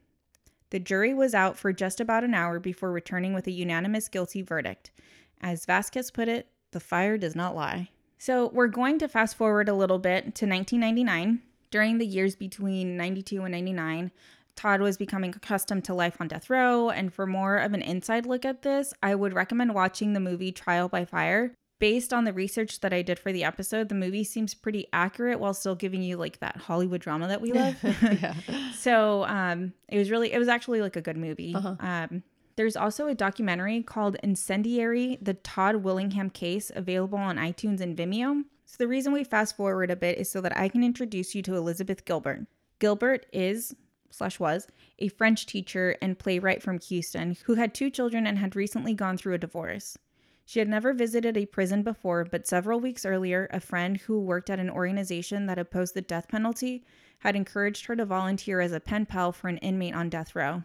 [0.70, 4.42] The jury was out for just about an hour before returning with a unanimous guilty
[4.42, 4.92] verdict.
[5.40, 7.90] As Vasquez put it, the fire does not lie.
[8.18, 11.42] So we're going to fast forward a little bit to 1999.
[11.72, 14.12] During the years between 92 and 99,
[14.56, 16.90] Todd was becoming accustomed to life on death row.
[16.90, 20.52] And for more of an inside look at this, I would recommend watching the movie
[20.52, 21.54] Trial by Fire.
[21.80, 25.42] Based on the research that I did for the episode, the movie seems pretty accurate
[25.42, 27.76] while still giving you like that Hollywood drama that we love.
[28.78, 31.54] so um, it was really, it was actually like a good movie.
[31.54, 31.76] Uh-huh.
[31.80, 32.24] Um,
[32.56, 38.44] there's also a documentary called Incendiary The Todd Willingham Case available on iTunes and Vimeo.
[38.66, 41.42] So, the reason we fast forward a bit is so that I can introduce you
[41.44, 42.48] to Elizabeth Gilbert.
[42.80, 43.76] Gilbert is,
[44.16, 44.68] slash was,
[45.00, 49.18] a French teacher and playwright from Houston who had two children and had recently gone
[49.18, 49.98] through a divorce.
[50.46, 54.50] She had never visited a prison before, but several weeks earlier, a friend who worked
[54.50, 56.86] at an organization that opposed the death penalty
[57.20, 60.64] had encouraged her to volunteer as a pen pal for an inmate on death row.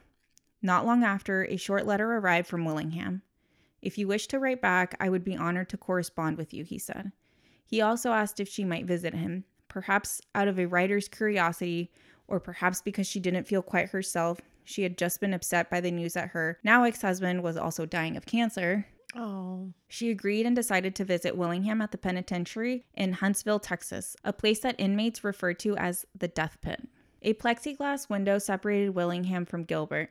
[0.61, 3.23] Not long after, a short letter arrived from Willingham.
[3.81, 6.79] If you wish to write back, I would be honored to correspond with you, he
[6.79, 7.13] said.
[7.65, 11.91] He also asked if she might visit him, perhaps out of a writer's curiosity,
[12.31, 14.41] or perhaps because she didn't feel quite herself.
[14.65, 17.85] She had just been upset by the news that her now ex husband was also
[17.85, 18.87] dying of cancer.
[19.15, 19.73] Oh.
[19.89, 24.61] She agreed and decided to visit Willingham at the penitentiary in Huntsville, Texas, a place
[24.61, 26.89] that inmates refer to as the death pit.
[27.23, 30.11] A plexiglass window separated Willingham from Gilbert.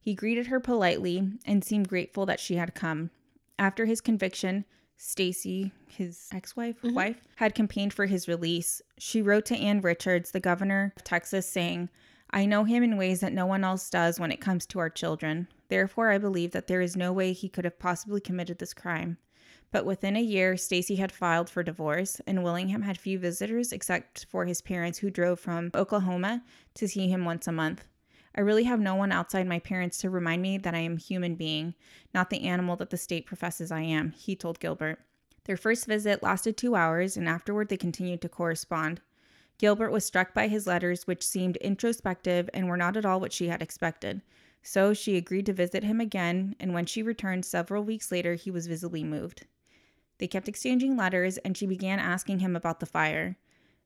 [0.00, 3.10] He greeted her politely and seemed grateful that she had come.
[3.58, 4.64] After his conviction,
[5.06, 6.94] Stacy, his ex-wife, mm-hmm.
[6.94, 8.80] wife, had campaigned for his release.
[8.98, 11.90] She wrote to Ann Richards, the governor of Texas, saying,
[12.30, 14.88] I know him in ways that no one else does when it comes to our
[14.88, 15.46] children.
[15.68, 19.18] Therefore, I believe that there is no way he could have possibly committed this crime.
[19.70, 24.24] But within a year, Stacy had filed for divorce, and Willingham had few visitors except
[24.30, 26.42] for his parents who drove from Oklahoma
[26.76, 27.84] to see him once a month.
[28.36, 31.00] I really have no one outside my parents to remind me that I am a
[31.00, 31.74] human being,
[32.12, 34.98] not the animal that the state professes I am, he told Gilbert.
[35.44, 39.00] Their first visit lasted two hours, and afterward they continued to correspond.
[39.58, 43.32] Gilbert was struck by his letters, which seemed introspective and were not at all what
[43.32, 44.22] she had expected.
[44.62, 48.50] So she agreed to visit him again, and when she returned several weeks later, he
[48.50, 49.46] was visibly moved.
[50.18, 53.36] They kept exchanging letters, and she began asking him about the fire.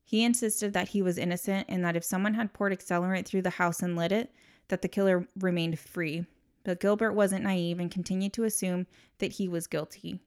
[0.08, 3.50] He insisted that he was innocent and that if someone had poured accelerant through the
[3.50, 4.32] house and lit it,
[4.68, 6.24] that the killer remained free.
[6.64, 8.86] But Gilbert wasn't naive and continued to assume
[9.18, 10.18] that he was guilty.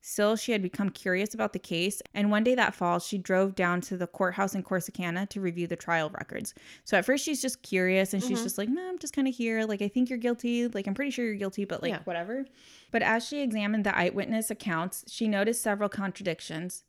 [0.00, 3.54] Still, she had become curious about the case, and one day that fall, she drove
[3.54, 6.54] down to the courthouse in Corsicana to review the trial records.
[6.84, 8.30] So at first, she's just curious and mm-hmm.
[8.30, 9.66] she's just like, no, I'm just kind of here.
[9.66, 10.66] Like, I think you're guilty.
[10.66, 12.00] Like, I'm pretty sure you're guilty, but like, yeah.
[12.04, 12.46] whatever.
[12.90, 16.84] But as she examined the eyewitness accounts, she noticed several contradictions.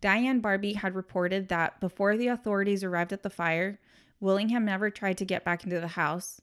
[0.00, 3.78] Diane Barbee had reported that before the authorities arrived at the fire,
[4.18, 6.40] Willingham never tried to get back into the house.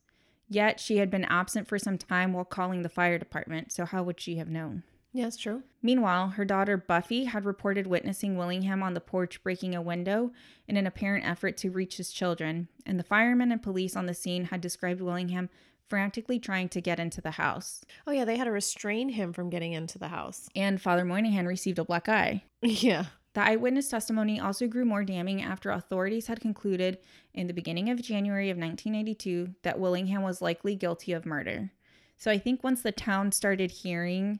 [0.49, 4.03] Yet she had been absent for some time while calling the fire department, so how
[4.03, 4.83] would she have known?
[5.13, 5.63] Yeah, it's true.
[5.81, 10.31] Meanwhile, her daughter Buffy had reported witnessing Willingham on the porch breaking a window
[10.67, 14.13] in an apparent effort to reach his children, and the firemen and police on the
[14.13, 15.49] scene had described Willingham
[15.87, 17.83] frantically trying to get into the house.
[18.05, 20.49] Oh, yeah, they had to restrain him from getting into the house.
[20.55, 22.43] And Father Monaghan received a black eye.
[22.61, 23.05] Yeah.
[23.37, 26.97] The eyewitness testimony also grew more damning after authorities had concluded
[27.35, 31.69] in the beginning of January of 1982 that Willingham was likely guilty of murder.
[32.17, 34.39] So I think once the town started hearing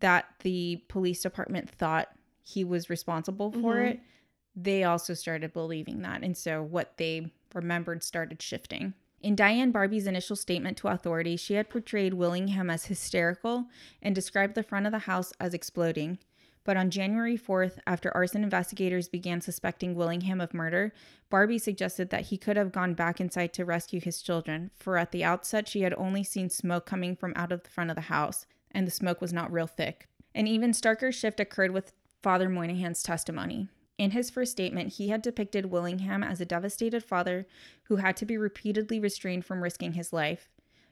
[0.00, 2.08] that the police department thought
[2.42, 3.92] he was responsible for mm-hmm.
[3.92, 4.00] it,
[4.54, 6.22] they also started believing that.
[6.22, 8.92] And so what they remembered started shifting.
[9.22, 13.68] In Diane Barbee's initial statement to authorities, she had portrayed Willingham as hysterical
[14.02, 16.18] and described the front of the house as exploding.
[16.64, 20.92] But on January 4th, after arson investigators began suspecting Willingham of murder,
[21.30, 25.12] Barbee suggested that he could have gone back inside to rescue his children, for at
[25.12, 28.02] the outset she had only seen smoke coming from out of the front of the
[28.02, 30.08] house and the smoke was not real thick.
[30.34, 33.68] An even starker shift occurred with Father Monaghan's testimony.
[33.96, 37.46] In his first statement, he had depicted Willingham as a devastated father
[37.84, 40.48] who had to be repeatedly restrained from risking his life.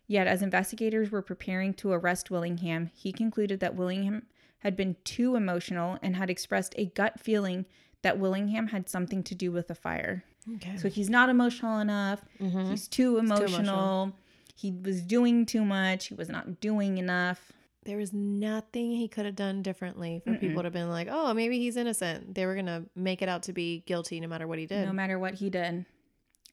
[0.07, 4.27] Yet, as investigators were preparing to arrest Willingham, he concluded that Willingham
[4.63, 7.67] had been too emotional and had expressed a gut feeling
[8.03, 10.25] that Willingham had something to do with the fire.
[10.57, 10.77] Okay.
[10.77, 12.25] So he's not emotional enough.
[12.41, 12.71] Mm-hmm.
[12.71, 13.49] He's too emotional.
[13.49, 14.13] too emotional.
[14.55, 16.07] He was doing too much.
[16.07, 17.53] He was not doing enough
[17.85, 20.41] there was nothing he could have done differently for Mm-mm.
[20.41, 22.35] people to have been like, oh, maybe he's innocent.
[22.35, 24.87] They were going to make it out to be guilty no matter what he did.
[24.87, 25.85] No matter what he did.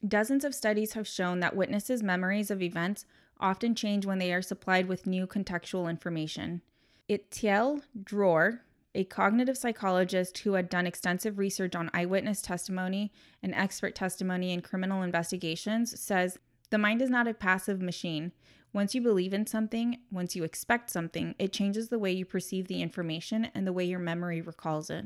[0.08, 3.06] Dozens of studies have shown that witnesses' memories of events
[3.40, 6.62] often change when they are supplied with new contextual information.
[7.10, 8.62] Itiel Dror,
[8.94, 14.62] a cognitive psychologist who had done extensive research on eyewitness testimony and expert testimony in
[14.62, 16.38] criminal investigations, says
[16.70, 18.32] the mind is not a passive machine.
[18.74, 22.68] Once you believe in something, once you expect something, it changes the way you perceive
[22.68, 25.06] the information and the way your memory recalls it.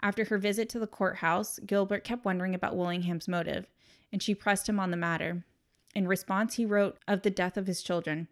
[0.00, 3.66] After her visit to the courthouse, Gilbert kept wondering about Willingham's motive,
[4.10, 5.44] and she pressed him on the matter.
[5.94, 8.28] In response, he wrote of the death of his children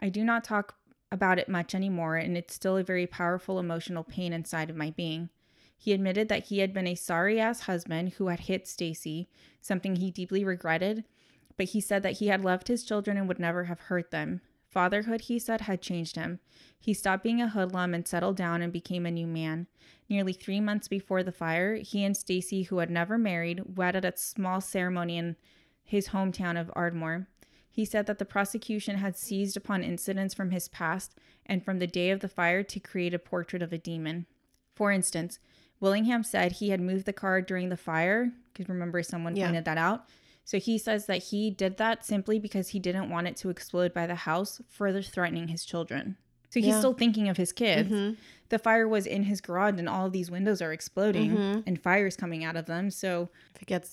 [0.00, 0.76] I do not talk
[1.10, 4.90] about it much anymore, and it's still a very powerful emotional pain inside of my
[4.90, 5.30] being.
[5.76, 9.28] He admitted that he had been a sorry ass husband who had hit Stacy,
[9.60, 11.04] something he deeply regretted,
[11.56, 14.40] but he said that he had loved his children and would never have hurt them.
[14.68, 16.40] Fatherhood, he said, had changed him.
[16.78, 19.66] He stopped being a hoodlum and settled down and became a new man.
[20.08, 24.14] Nearly three months before the fire, he and Stacy, who had never married, wedded at
[24.14, 25.36] a small ceremony in
[25.82, 27.28] his hometown of Ardmore.
[27.78, 31.14] He said that the prosecution had seized upon incidents from his past
[31.46, 34.26] and from the day of the fire to create a portrait of a demon.
[34.74, 35.38] For instance,
[35.78, 39.46] Willingham said he had moved the car during the fire, because remember someone yeah.
[39.46, 40.08] pointed that out,
[40.44, 43.94] so he says that he did that simply because he didn't want it to explode
[43.94, 46.16] by the house, further threatening his children.
[46.50, 46.78] So he's yeah.
[46.78, 47.90] still thinking of his kids.
[47.90, 48.14] Mm-hmm.
[48.48, 51.60] The fire was in his garage, and all of these windows are exploding, mm-hmm.
[51.66, 52.90] and fire's coming out of them.
[52.90, 53.28] So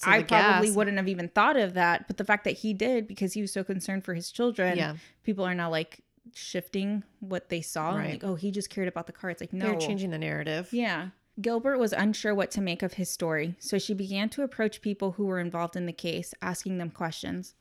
[0.05, 0.75] I probably gas.
[0.75, 2.07] wouldn't have even thought of that.
[2.07, 4.95] But the fact that he did, because he was so concerned for his children, yeah.
[5.23, 5.99] people are now like
[6.33, 7.95] shifting what they saw.
[7.95, 8.11] Right.
[8.11, 9.29] Like, oh, he just cared about the car.
[9.29, 10.69] It's like no, they're changing the narrative.
[10.71, 11.09] Yeah.
[11.41, 15.11] Gilbert was unsure what to make of his story, so she began to approach people
[15.13, 17.55] who were involved in the case, asking them questions.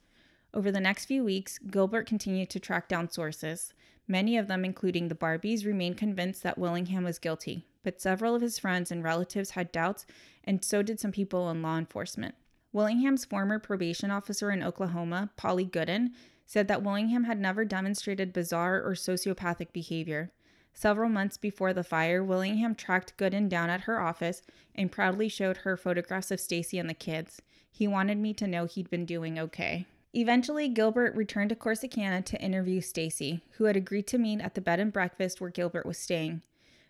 [0.52, 3.74] Over the next few weeks, Gilbert continued to track down sources.
[4.06, 8.42] Many of them, including the Barbees, remained convinced that Willingham was guilty, but several of
[8.42, 10.04] his friends and relatives had doubts,
[10.44, 12.34] and so did some people in law enforcement.
[12.72, 16.10] Willingham's former probation officer in Oklahoma, Polly Gooden,
[16.44, 20.32] said that Willingham had never demonstrated bizarre or sociopathic behavior.
[20.74, 24.42] Several months before the fire, Willingham tracked Gooden down at her office
[24.74, 27.40] and proudly showed her photographs of Stacy and the kids.
[27.70, 29.86] He wanted me to know he'd been doing okay.
[30.16, 34.60] Eventually, Gilbert returned to Corsicana to interview Stacy, who had agreed to meet at the
[34.60, 36.42] bed and breakfast where Gilbert was staying.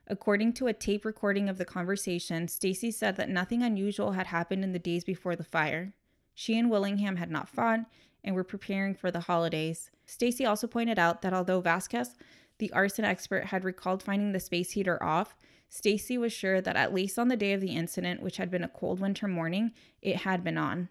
[0.06, 4.62] According to a tape recording of the conversation, Stacy said that nothing unusual had happened
[4.62, 5.94] in the days before the fire.
[6.34, 7.86] She and Willingham had not fought
[8.22, 9.90] and were preparing for the holidays.
[10.04, 12.18] Stacy also pointed out that although Vasquez,
[12.58, 15.34] the arson expert, had recalled finding the space heater off,
[15.70, 18.64] Stacy was sure that at least on the day of the incident, which had been
[18.64, 19.72] a cold winter morning,
[20.02, 20.90] it had been on.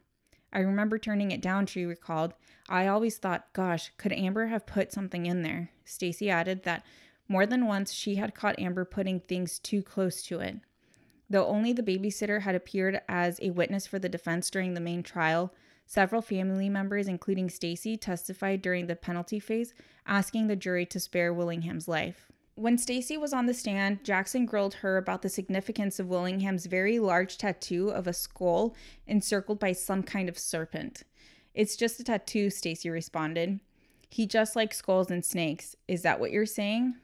[0.53, 2.35] I remember turning it down, she recalled.
[2.69, 5.71] I always thought, gosh, could Amber have put something in there?
[5.83, 6.85] Stacy added that
[7.27, 10.57] more than once she had caught Amber putting things too close to it.
[11.29, 15.01] Though only the babysitter had appeared as a witness for the defense during the main
[15.01, 15.53] trial,
[15.87, 19.73] several family members, including Stacy, testified during the penalty phase,
[20.05, 22.31] asking the jury to spare Willingham's life.
[22.55, 26.99] When Stacy was on the stand, Jackson grilled her about the significance of Willingham's very
[26.99, 28.75] large tattoo of a skull
[29.07, 31.03] encircled by some kind of serpent.
[31.55, 33.59] It's just a tattoo, Stacy responded.
[34.09, 35.75] He just likes skulls and snakes.
[35.87, 36.95] Is that what you're saying?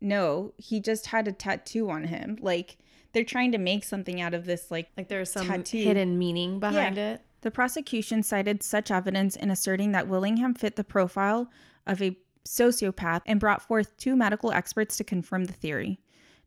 [0.00, 2.36] No, he just had a tattoo on him.
[2.40, 2.76] Like
[3.12, 5.78] they're trying to make something out of this like Like there's some Tattoo.
[5.78, 7.22] hidden meaning behind it.
[7.42, 11.48] the prosecution cited such evidence in asserting that Willingham fit the profile
[11.86, 12.16] of a
[12.46, 15.98] sociopath and brought forth two medical experts to confirm the theory.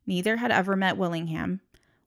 [0.06, 1.62] Neither had ever met Willingham.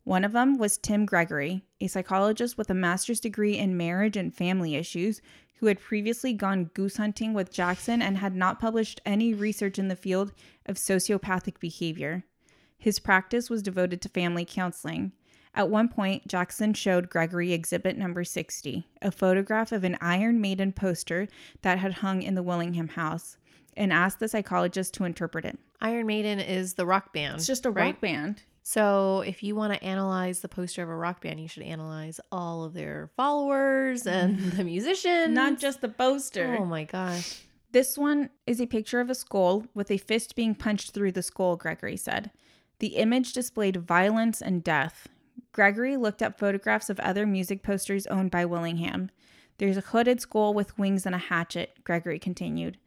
[0.05, 4.35] One of them was Tim Gregory, a psychologist with a master's degree in marriage and
[4.35, 5.21] family issues,
[5.63, 9.87] who had previously gone goose hunting with Jackson and had not published any research in
[9.87, 10.33] the field
[10.67, 12.25] of sociopathic behavior.
[12.77, 15.13] His practice was devoted to family counseling.
[15.55, 20.73] At one point, Jackson showed Gregory exhibit number 60, a photograph of an Iron Maiden
[20.73, 21.29] poster
[21.61, 23.37] that had hung in the Willingham house,
[23.77, 25.59] and asked the psychologist to interpret it.
[25.81, 27.37] Iron Maiden is the rock band.
[27.37, 27.87] It's just a right?
[27.87, 28.43] rock band.
[28.63, 32.21] So if you want to analyze the poster of a rock band, you should analyze
[32.31, 35.35] all of their followers and the musicians.
[35.35, 36.57] Not just the poster.
[36.61, 37.43] Oh my gosh.
[37.73, 41.23] This one is a picture of a skull with a fist being punched through the
[41.23, 42.31] skull, Gregory said.
[42.79, 45.09] The image displayed violence and death.
[45.53, 49.11] Gregory looked up photographs of other music posters owned by Willingham.
[49.59, 52.79] There's a hooded skull with wings and a hatchet, Gregory continued.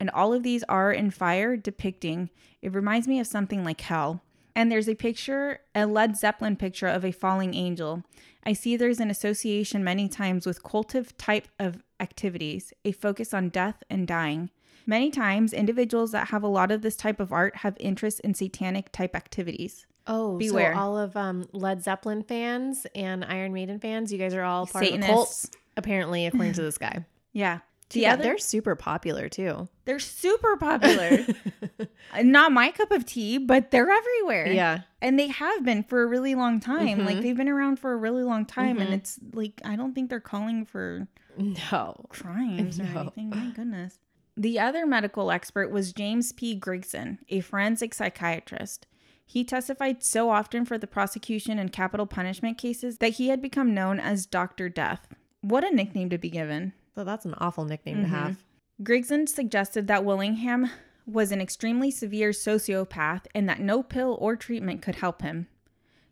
[0.00, 2.30] And all of these are in fire depicting,
[2.60, 4.22] it reminds me of something like hell.
[4.56, 8.04] And there's a picture, a Led Zeppelin picture of a falling angel.
[8.46, 13.48] I see there's an association many times with cultive type of activities, a focus on
[13.48, 14.50] death and dying.
[14.86, 18.34] Many times, individuals that have a lot of this type of art have interest in
[18.34, 19.86] satanic type activities.
[20.06, 20.74] Oh, Beware.
[20.74, 24.66] so all of um, Led Zeppelin fans and Iron Maiden fans, you guys are all
[24.66, 25.46] part of the Satanists.
[25.46, 27.04] cult, apparently, according to this guy.
[27.36, 27.58] Yeah.
[27.94, 29.68] The yeah, other, they're super popular too.
[29.86, 31.24] they're super popular.
[32.22, 34.46] Not my cup of tea, but they're everywhere.
[34.52, 34.80] yeah.
[35.00, 36.98] And they have been for a really long time.
[37.00, 37.06] Mhm.
[37.06, 38.78] Like they've been around for a really long time.
[38.78, 38.94] And Mhm.
[38.94, 42.04] it's like, I don't think they're calling for No.
[42.08, 43.30] crimes or anything.
[43.30, 43.98] My goodness.
[44.36, 46.58] The other medical expert was James P.
[46.58, 48.86] Grigson, a forensic psychiatrist.
[49.26, 53.72] He testified so often for the prosecution in capital punishment cases that he had become
[53.74, 54.68] known as Dr.
[54.68, 55.06] Death.
[55.40, 56.72] What a nickname to be given.
[56.94, 58.02] So that's an awful nickname Mhm.
[58.02, 58.44] to have.
[58.82, 60.70] Grigson suggested that Willingham
[61.06, 65.48] was an extremely severe sociopath and that no pill or treatment could help him.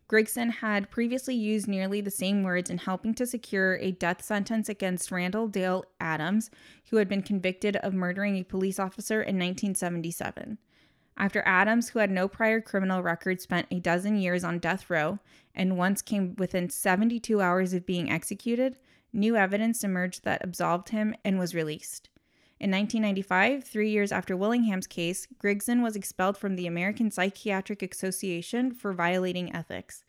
[0.08, 4.68] Grigson had previously used nearly the same words in helping to secure a death sentence
[4.68, 6.50] against Randall Dale Adams,
[6.90, 10.58] who had been convicted of murdering a police officer in 1977.
[11.16, 15.18] After Adams, who had no prior criminal record, spent a dozen years on death row
[15.54, 18.76] and once came within 72 hours of being executed,
[19.12, 22.08] new evidence emerged that absolved him and was released.
[22.58, 28.72] In 1995, three years after Willingham's case, Grigson was expelled from the American Psychiatric Association
[28.72, 30.04] for violating ethics.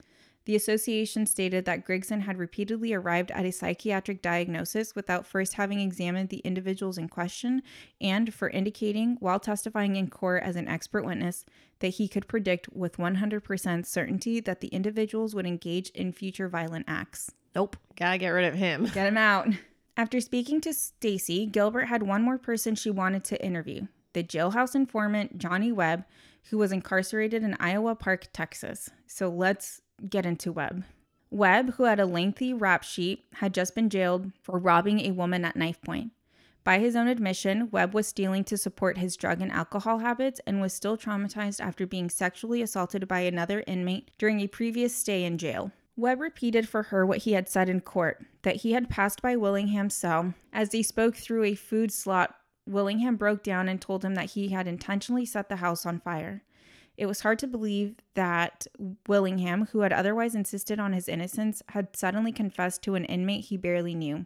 [0.45, 5.79] The association stated that Grigson had repeatedly arrived at a psychiatric diagnosis without first having
[5.79, 7.63] examined the individuals in question,
[8.01, 11.45] and for indicating, while testifying in court as an expert witness,
[11.79, 16.85] that he could predict with 100% certainty that the individuals would engage in future violent
[16.89, 17.31] acts.
[17.55, 17.77] Nope.
[17.95, 18.85] Gotta get rid of him.
[18.93, 19.47] Get him out.
[19.95, 24.75] After speaking to Stacy, Gilbert had one more person she wanted to interview the jailhouse
[24.75, 26.05] informant, Johnny Webb,
[26.49, 28.89] who was incarcerated in Iowa Park, Texas.
[29.07, 30.83] So let's get into Webb.
[31.31, 35.43] Webb, who had a lengthy rap sheet, had just been jailed for robbing a woman
[35.45, 36.11] at knife point.
[36.63, 40.61] By his own admission, Webb was stealing to support his drug and alcohol habits and
[40.61, 45.37] was still traumatized after being sexually assaulted by another inmate during a previous stay in
[45.37, 45.71] jail.
[45.95, 49.35] Webb repeated for her what he had said in court that he had passed by
[49.35, 50.33] Willingham's cell.
[50.51, 52.35] As he spoke through a food slot,
[52.65, 56.43] Willingham broke down and told him that he had intentionally set the house on fire.
[56.97, 58.67] It was hard to believe that
[59.07, 63.57] Willingham, who had otherwise insisted on his innocence, had suddenly confessed to an inmate he
[63.57, 64.25] barely knew.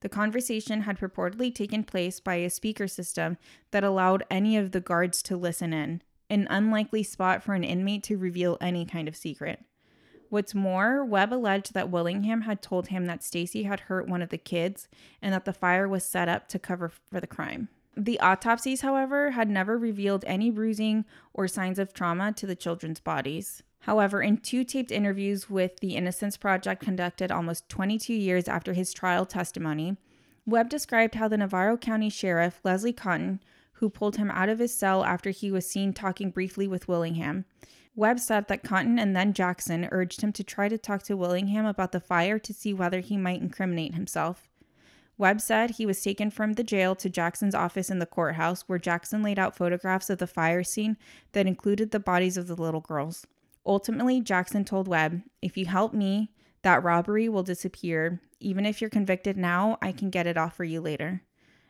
[0.00, 3.38] The conversation had purportedly taken place by a speaker system
[3.70, 8.02] that allowed any of the guards to listen in, an unlikely spot for an inmate
[8.04, 9.60] to reveal any kind of secret.
[10.34, 14.30] What's more, Webb alleged that Willingham had told him that Stacy had hurt one of
[14.30, 14.88] the kids
[15.22, 17.68] and that the fire was set up to cover for the crime.
[17.96, 22.98] The autopsies, however, had never revealed any bruising or signs of trauma to the children's
[22.98, 23.62] bodies.
[23.82, 28.92] However, in two taped interviews with the Innocence Project conducted almost 22 years after his
[28.92, 29.98] trial testimony,
[30.46, 33.38] Webb described how the Navarro County Sheriff, Leslie Cotton,
[33.74, 37.44] who pulled him out of his cell after he was seen talking briefly with Willingham,
[37.96, 41.64] Webb said that Cotton and then Jackson urged him to try to talk to Willingham
[41.64, 44.48] about the fire to see whether he might incriminate himself.
[45.16, 48.80] Webb said he was taken from the jail to Jackson's office in the courthouse, where
[48.80, 50.96] Jackson laid out photographs of the fire scene
[51.32, 53.24] that included the bodies of the little girls.
[53.64, 56.32] Ultimately, Jackson told Webb, If you help me,
[56.62, 58.20] that robbery will disappear.
[58.40, 61.22] Even if you're convicted now, I can get it off for you later.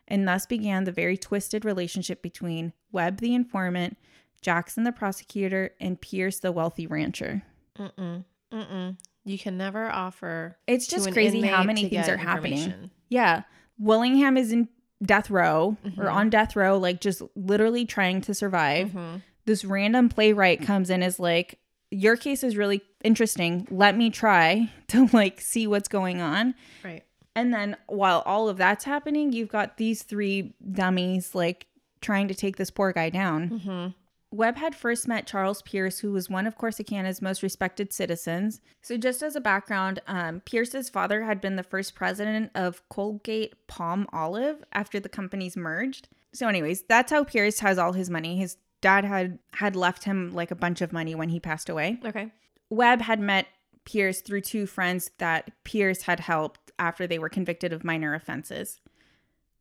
[0.08, 3.98] And thus began the very twisted relationship between Webb, the informant,
[4.44, 7.42] Jackson, the prosecutor, and Pierce, the wealthy rancher.
[7.78, 8.24] Mm-mm.
[8.52, 8.96] Mm-mm.
[9.24, 10.58] You can never offer.
[10.66, 12.90] It's just crazy how many things are happening.
[13.08, 13.44] Yeah.
[13.78, 14.68] Willingham is in
[15.02, 16.12] death row or Mhm.
[16.12, 18.90] on death row, like just literally trying to survive.
[18.90, 19.22] Mhm.
[19.46, 21.58] This random playwright comes in is like,
[21.90, 23.68] Your case is really interesting.
[23.70, 26.54] Let me try to like see what's going on.
[26.84, 27.04] Right.
[27.36, 31.66] And then while all of that's happening, you've got these three dummies like
[32.00, 33.48] trying to take this poor guy down.
[33.50, 33.86] Mm-hmm.
[34.34, 38.60] Webb had first met Charles Pierce, who was one of Corsicana's most respected citizens.
[38.82, 43.54] So, just as a background, um, Pierce's father had been the first president of Colgate
[43.68, 46.08] Palmolive after the companies merged.
[46.32, 48.36] So, anyways, that's how Pierce has all his money.
[48.36, 52.00] His dad had had left him like a bunch of money when he passed away.
[52.04, 52.32] Okay.
[52.70, 53.46] Webb had met
[53.84, 58.80] Pierce through two friends that Pierce had helped after they were convicted of minor offenses.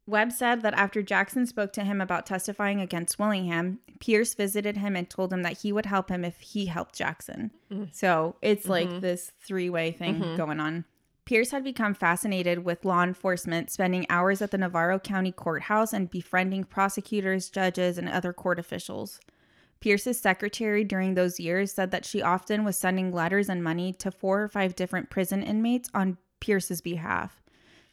[0.05, 4.95] Webb said that after Jackson spoke to him about testifying against Willingham, Pierce visited him
[4.97, 7.51] and told him that he would help him if he helped Jackson.
[7.71, 7.93] Mm.
[7.93, 9.01] So it's like Mhm.
[9.01, 10.37] this three way thing Mhm.
[10.37, 10.83] going on.
[11.25, 16.09] Pierce had become fascinated with law enforcement, spending hours at the Navarro County Courthouse and
[16.09, 19.21] befriending prosecutors, judges, and other court officials.
[19.79, 24.11] Pierce's secretary during those years said that she often was sending letters and money to
[24.11, 27.41] four or five different prison inmates on Pierce's behalf.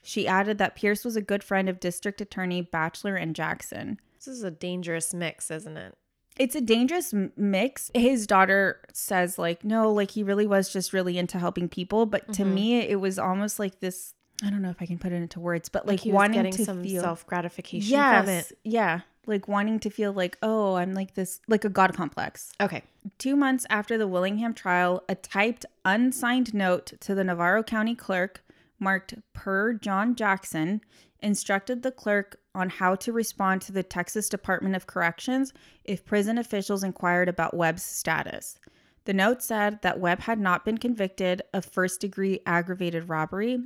[0.02, 4.00] She added that Pierce was a good friend of District Attorney Batchelor and Jackson.
[4.16, 5.94] This is a dangerous mix, isn't it?
[6.38, 7.90] It's a dangerous mix.
[7.94, 12.06] His daughter says, like, no, like he really was just really into helping people.
[12.06, 12.52] But to Mhm.
[12.54, 15.38] me, it was almost like this I don't know if I can put it into
[15.38, 17.02] words, but like, he was wanting getting to some feel.
[17.02, 18.24] self gratification yes.
[18.24, 18.52] from it.
[18.64, 19.00] Yeah.
[19.26, 22.50] Like wanting to feel like, oh, I'm like this, like a God complex.
[22.58, 22.82] Okay.
[23.18, 28.42] Two months after the Willingham trial, a typed, unsigned note to the Navarro County clerk
[28.80, 30.80] marked per John Jackson
[31.20, 35.52] instructed the clerk on how to respond to the Texas Department of Corrections
[35.84, 38.58] if prison officials inquired about Webb's status.
[39.04, 43.58] The note said that Webb had not been convicted of first degree aggravated robbery,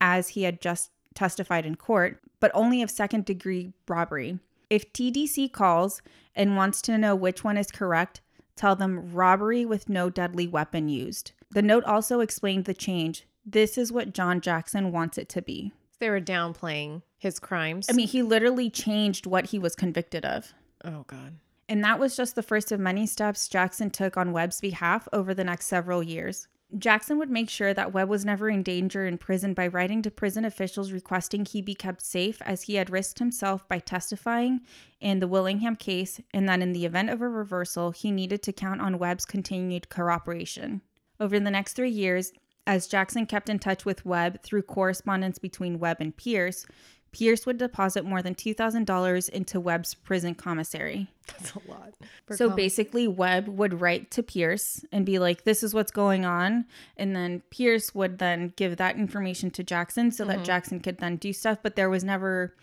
[0.00, 4.38] as he had just testified in court, but only of second degree robbery.
[4.70, 6.02] If TDC calls
[6.34, 8.20] and wants to know which one is correct,
[8.54, 11.32] tell them robbery with no deadly weapon used.
[11.50, 13.26] The note also explained the change.
[13.50, 15.72] This is what John Jackson wants it to be.
[16.00, 17.86] They were downplaying his crimes.
[17.88, 20.52] I mean, he literally changed what he was convicted of.
[20.84, 21.38] oh God.
[21.66, 25.32] And that was just the first of many steps Jackson took on Webb's behalf over
[25.32, 26.46] the next several years.
[26.76, 30.10] Jackson would make sure that Webb was never in danger in prison by writing to
[30.10, 34.60] prison officials requesting he be kept safe as he had risked himself by testifying
[35.00, 38.52] in the Willingham case, and that in the event of a reversal, he needed to
[38.52, 40.82] count on Webb's continued cooperation.
[41.18, 42.32] Over the next three years,
[42.68, 46.66] as Jackson kept in touch with Webb through correspondence between Webb and Pierce,
[47.10, 51.08] Pierce would deposit more than $2,000 into Webb's prison commissary.
[51.26, 51.94] That's a lot.
[52.30, 56.66] So basically, Webb would write to Pierce and be like, "This is what's going on,"
[56.98, 60.36] and then Pierce would then give that information to Jackson so Mm-hmm.
[60.38, 61.58] that Jackson could then do stuff.
[61.62, 62.54] But there was never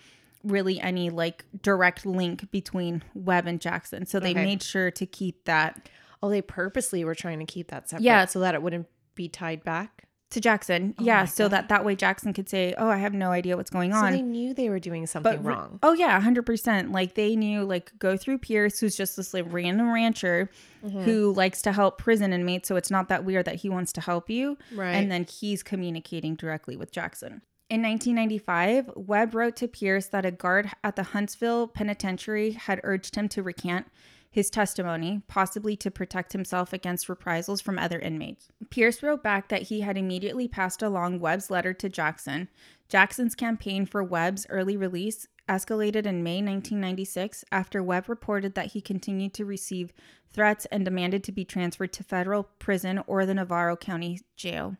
[0.44, 4.46] really any like direct link between Webb and Jackson, so they Okay.
[4.46, 5.90] made sure to keep that
[6.24, 8.04] Oh, they purposely were trying to keep that separate.
[8.06, 8.26] Yeah.
[8.26, 10.04] So that it wouldn't be tied back.
[10.32, 10.96] to Jackson.
[11.00, 11.52] Oh yeah, so God.
[11.52, 14.12] that that way Jackson could say, "Oh, I have no idea what's going So on."
[14.12, 15.80] they knew they were doing something re- wrong.
[15.84, 16.92] Oh yeah, hundred percent.
[16.92, 20.50] Like they knew, like go through Pierce, who's just this like random rancher
[20.86, 21.02] Mm-hmm.
[21.02, 22.68] who likes to help prison inmates.
[22.68, 24.56] So it's not that weird that he wants to help you.
[24.74, 24.92] Right.
[24.92, 27.42] And then he's communicating directly with Jackson.
[27.72, 33.16] In 1995, Webb wrote to Pierce that a guard at the Huntsville Penitentiary had urged
[33.16, 33.88] him to recant
[34.36, 38.50] his testimony, possibly to protect himself against reprisals from other inmates.
[38.70, 42.50] Pierce wrote back that he had immediately passed along Webb's letter to Jackson.
[42.90, 48.82] Jackson's campaign for Webb's early release escalated in May 1996 after Webb reported that he
[48.82, 49.94] continued to receive
[50.34, 54.76] threats and demanded to be transferred to federal prison or the Navarro County Jail.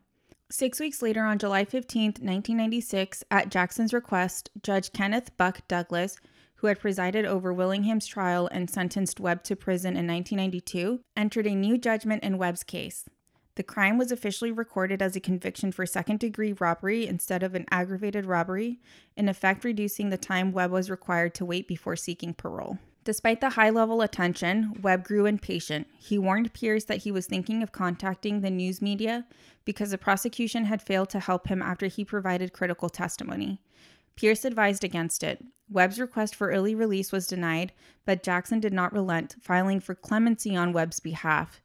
[0.50, 6.18] Six weeks later, on July 15, 1996, at Jackson's request, Judge Kenneth Buck Douglas,
[6.56, 11.54] who had presided over Willingham's trial and sentenced Webb to prison in 1992, entered a
[11.54, 13.08] new judgment in Webb's case.
[13.56, 17.64] The crime was officially recorded as a conviction for second degree robbery instead of an
[17.70, 18.80] aggravated robbery,
[19.16, 22.78] in effect, reducing the time Webb was required to wait before seeking parole.
[23.04, 25.86] Despite the high level attention, Webb grew impatient.
[25.96, 29.24] He warned Pierce that he was thinking of contacting the news media
[29.64, 33.60] because the prosecution had failed to help him after he provided critical testimony.
[34.16, 35.44] Pierce advised against it.
[35.70, 37.72] Webb's request for early release was denied,
[38.04, 41.60] but Jackson did not relent, filing for clemency on Webb's behalf.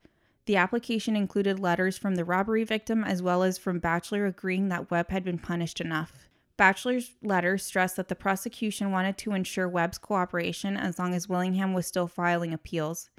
[0.45, 4.91] The application included letters from the robbery victim as well as from Batchelor agreeing that
[4.91, 6.27] Webb had been punished enough.
[6.57, 11.73] Batchelor's letter stressed that the prosecution wanted to ensure Webb's cooperation as long as Willingham
[11.73, 13.09] was still filing appeals.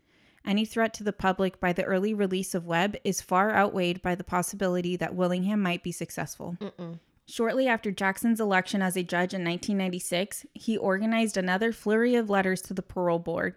[0.44, 4.14] Any threat to the public by the early release of Webb is far outweighed by
[4.14, 6.56] the possibility that Willingham might be successful.
[6.60, 6.98] Mm-mm.
[7.26, 12.60] Shortly after Jackson's election as a judge in 1996, he organized another flurry of letters
[12.62, 13.54] to the parole board.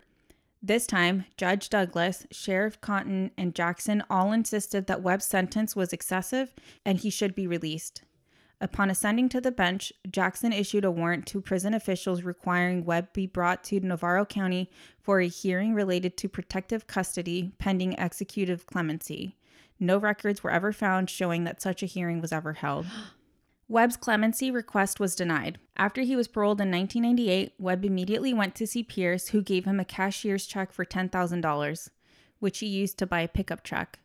[0.61, 6.53] This time, Judge Douglas, Sheriff Cotton, and Jackson all insisted that Webb's sentence was excessive
[6.84, 8.01] and he should be released.
[8.61, 13.28] Upon ascending to the bench, Jackson issued a warrant to prison officials requiring Webb be
[13.28, 19.36] brought to Navarro County for a hearing related to protective custody pending executive clemency.
[19.80, 22.88] No records were ever found showing that such a hearing was ever held.
[23.68, 25.57] Webb's clemency request was denied.
[25.76, 29.80] After he was paroled in 1998, Webb immediately went to see Pierce, who gave him
[29.80, 31.89] a cashier's check for $10,000,
[32.38, 33.97] which he used to buy a pickup truck.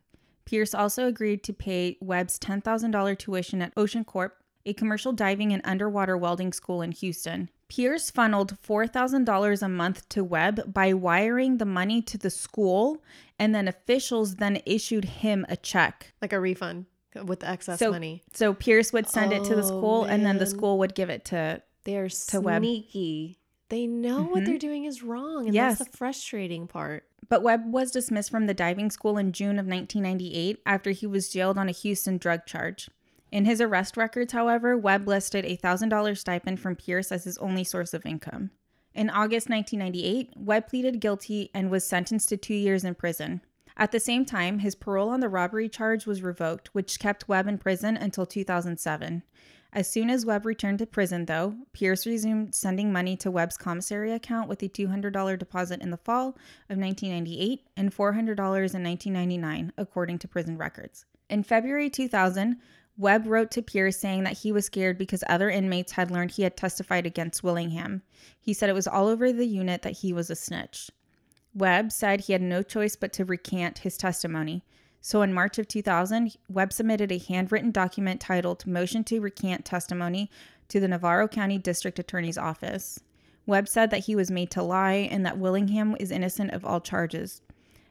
[0.46, 5.62] Pierce also agreed to pay Webb's $10,000 tuition at Ocean Corp, a commercial diving and
[5.64, 7.50] underwater welding school in Houston.
[7.68, 13.02] Pierce funneled $4,000 a month to Webb by wiring the money to the school,
[13.38, 16.14] and then officials then issued him a check.
[16.22, 16.86] Like a refund
[17.24, 18.22] with the excess So- money.
[18.32, 21.10] So Pierce would send it to the Oh, school, and then the school would give
[21.10, 21.62] it to.
[21.84, 22.62] They're Webb.
[22.62, 23.38] sneaky.
[23.68, 24.46] They know what Mhm.
[24.46, 25.46] they're doing is wrong.
[25.46, 25.78] And Yes.
[25.78, 27.04] that's the frustrating part.
[27.28, 31.28] But Webb was dismissed from the diving school in June of 1998 after he was
[31.30, 32.90] jailed on a Houston drug charge.
[33.30, 37.62] In his arrest records, however, Webb listed a $1,000 stipend from Pierce as his only
[37.62, 38.50] source of income.
[38.92, 43.40] In August 1998, Webb pleaded guilty and was sentenced to two years in prison.
[43.76, 47.46] At the same time, his parole on the robbery charge was revoked, which kept Webb
[47.46, 49.22] in prison until 2007.
[49.72, 54.12] As soon as Webb returned to prison, though, Pierce resumed sending money to Webb's commissary
[54.12, 56.30] account with a $200 deposit in the fall
[56.68, 61.04] of 1998 and $400 in 1999, according to prison records.
[61.28, 62.56] In February 2000,
[62.96, 66.42] Webb wrote to Pierce saying that he was scared because other inmates had learned he
[66.42, 68.02] had testified against Willingham.
[68.40, 70.90] He said it was all over the unit that he was a snitch.
[71.54, 74.64] Webb said he had no choice but to recant his testimony.
[75.00, 80.30] So in March of 2000, Webb submitted a handwritten document titled Motion to Recant Testimony
[80.68, 83.00] to the Navarro County District Attorney's Office.
[83.46, 86.80] Webb said that he was made to lie and that Willingham is innocent of all
[86.80, 87.40] charges.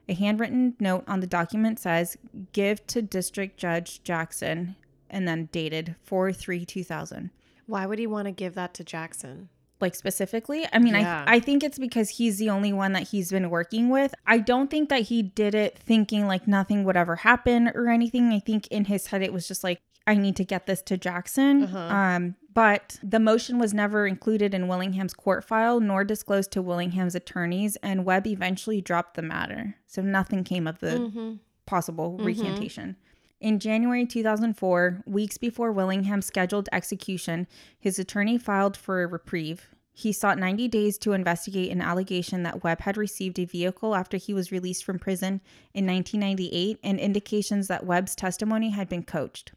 [0.07, 2.17] A handwritten note on the document says,
[2.53, 4.75] Give to District Judge Jackson,
[5.09, 7.31] and then dated 4 3 2000
[7.65, 9.49] Why would he want to give that to Jackson?
[9.81, 11.23] Like specifically i mean Yeah.
[11.27, 14.37] I, I think it's because he's the only one that he's been working with i
[14.37, 18.39] don't think that he did it thinking like nothing would ever happen or anything i
[18.39, 21.63] think in his head it was just like i need to get this to jackson
[21.63, 21.77] Uh-huh.
[21.77, 27.15] um but the motion was never included in willingham's court file nor disclosed to willingham's
[27.15, 31.33] attorneys and webb eventually dropped the matter so nothing came of the Mm-hmm.
[31.65, 32.25] possible Mhm.
[32.25, 32.95] recantation.
[33.39, 37.47] In January 2004, weeks before Willingham's scheduled execution,
[37.79, 39.69] his attorney filed for a reprieve.
[39.93, 44.17] He sought 90 days to investigate an allegation that Webb had received a vehicle after
[44.17, 45.41] he was released from prison
[45.73, 49.51] in 1998 and indications that Webb's testimony had been coached.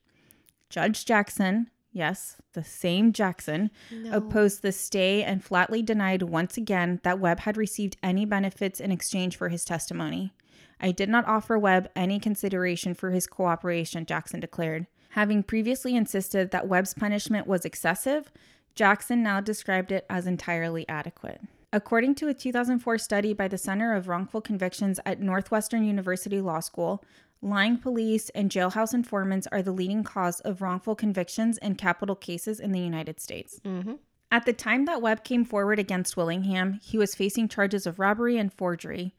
[0.69, 4.17] Judge Jackson, yes, the same Jackson, No.
[4.17, 8.91] opposed the stay and flatly denied once again that Webb had received any benefits in
[8.91, 10.33] exchange for his testimony.
[10.81, 14.87] I did not offer Webb any consideration for his cooperation, Jackson declared.
[15.11, 18.33] Having previously insisted that Webb's punishment was excessive,
[18.75, 21.41] Jackson now described it as entirely adequate.
[21.73, 26.61] According to a 2004 study by the Center of Wrongful Convictions at Northwestern University Law
[26.61, 27.03] School,
[27.41, 32.61] lying police and jailhouse informants are the leading cause of wrongful convictions in capital cases
[32.61, 33.61] in the United States.
[33.65, 33.95] Mm-hmm.
[34.31, 38.39] At the time that Webb came forward against Willingham, he was facing charges of robbery
[38.39, 39.15] and forgery.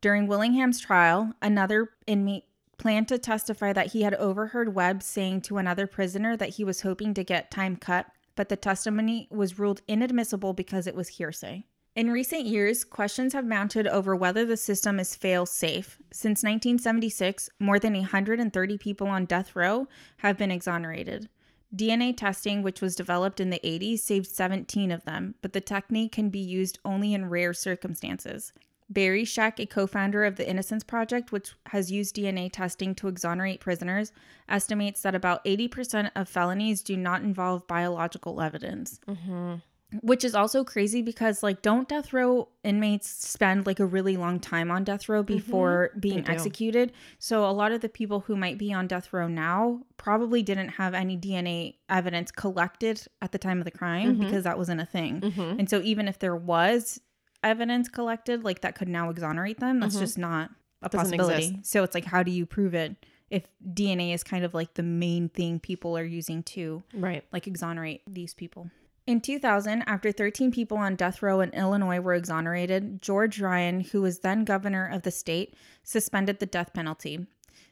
[0.00, 2.44] During Willingham's trial, another inmate
[2.78, 6.80] planned to testify that he had overheard Webb saying to another prisoner that he was
[6.80, 11.64] hoping to get time cut, but the testimony was ruled inadmissible because it was hearsay.
[11.94, 15.98] In recent years, questions have mounted over whether the system is fail safe.
[16.10, 19.86] Since 1976, more than 130 people on death row
[20.18, 21.28] have been exonerated.
[21.76, 26.12] DNA testing, which was developed in the 80s, saved 17 of them, but the technique
[26.12, 28.54] can be used only in rare circumstances.
[28.90, 33.08] Barry Scheck, a co founder of the Innocence Project, which has used DNA testing to
[33.08, 34.12] exonerate prisoners,
[34.48, 38.98] estimates that about 80% of felonies do not involve biological evidence.
[39.08, 39.54] Mm-hmm.
[40.02, 44.38] Which is also crazy because, like, don't death row inmates spend like a really long
[44.38, 46.92] time on death row before being executed?
[47.18, 50.68] So, a lot of the people who might be on death row now probably didn't
[50.68, 54.20] have any DNA evidence collected at the time of the crime Mhm.
[54.20, 55.22] because that wasn't a thing.
[55.22, 55.58] Mm-hmm.
[55.58, 57.00] And so even if there was
[57.42, 60.00] evidence collected, like that could now exonerate them, that's Mhm.
[60.00, 60.50] just not
[60.82, 61.48] a Doesn't possibility.
[61.48, 61.70] exist.
[61.72, 62.96] So it's like, how do you prove it
[63.30, 67.24] if DNA is kind of like the main thing people are using to Right.
[67.32, 68.70] like exonerate these people?
[69.06, 74.02] In 2000, after 13 people on death row in Illinois were exonerated, George Ryan, who
[74.02, 77.26] was then governor of the state, suspended the death penalty.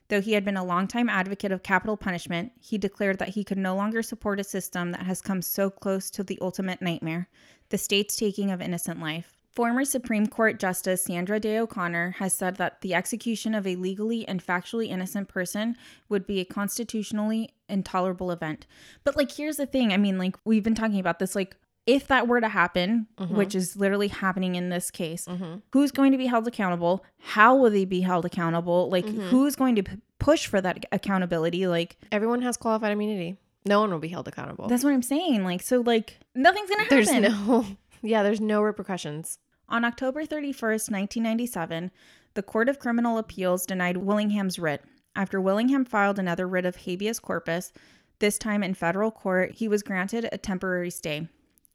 [0.08, 3.58] Though he had been a longtime advocate of capital punishment, he declared that he could
[3.58, 7.28] no longer support a system that has come so close to the ultimate nightmare
[7.68, 9.36] the state's taking of innocent life.
[9.50, 14.26] Former Supreme Court Justice Sandra Day O'Connor has said that the execution of a legally
[14.28, 15.76] and factually innocent person
[16.08, 18.66] would be a constitutionally intolerable event.
[19.04, 22.06] But, like, here's the thing I mean, like, we've been talking about this, like, if
[22.08, 23.30] that were to happen, Mhm.
[23.30, 25.60] which is literally happening in this case, Mm-hmm.
[25.72, 27.04] who's going to be held accountable?
[27.18, 28.90] How will they be held accountable?
[28.90, 29.28] Like, Mhm.
[29.30, 31.66] who's going to p- push for that accountability?
[31.66, 33.38] Like, Everyone has qualified immunity.
[33.64, 34.68] No one will be held accountable.
[34.68, 35.42] that's what I'm saying.
[35.44, 37.32] Like, so, like, nothing's going to There's happen.
[37.46, 37.66] no.
[38.02, 39.38] Yeah, there's no repercussions.
[39.68, 41.90] On October 31st, 1997,
[42.34, 44.82] the Court of Criminal Appeals denied Willingham's writ.
[45.16, 47.72] After Willingham filed another writ of habeas corpus,
[48.20, 51.28] this time in federal court, he was granted a temporary stay.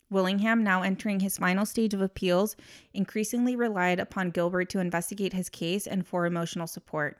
[0.10, 2.56] Willingham, now entering his final stage of appeals,
[2.94, 7.18] increasingly relied upon Gilbert to investigate his case and for emotional support.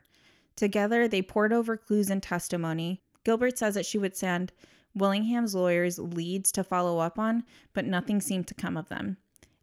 [0.56, 3.02] Together, they poured over clues and testimony.
[3.24, 4.52] Gilbert says that she would send
[4.94, 9.16] Willingham's lawyers leads to follow up on, but nothing seemed to come of them.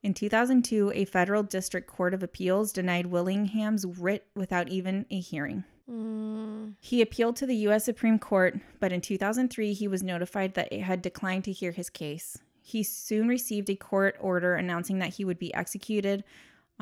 [0.03, 5.63] In 2002, a federal district court of appeals denied Willingham's writ without even a hearing.
[5.89, 7.85] Mm, He appealed to the U.S.
[7.85, 11.89] Supreme Court, but in 2003, he was notified that it had declined to hear his
[11.89, 12.39] case.
[12.63, 16.23] He soon received a court order announcing that he would be executed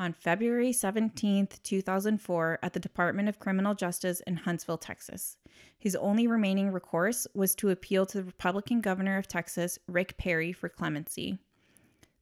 [0.00, 5.36] on February 17, 2004, at the Department of Criminal Justice in Huntsville, Texas.
[5.78, 10.52] His only remaining recourse was to appeal to the Republican governor of Texas, Rick Perry,
[10.52, 11.38] for clemency.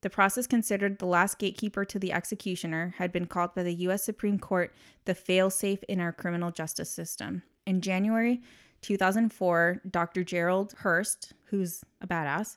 [0.01, 4.03] The process considered the last gatekeeper to the executioner had been called by the U.S.
[4.03, 4.75] Supreme Court
[5.05, 7.43] the failsafe in our criminal justice system.
[7.65, 8.43] In January
[8.83, 10.25] 2004, Dr.
[10.25, 12.57] Gerald Hurst, who's a badass,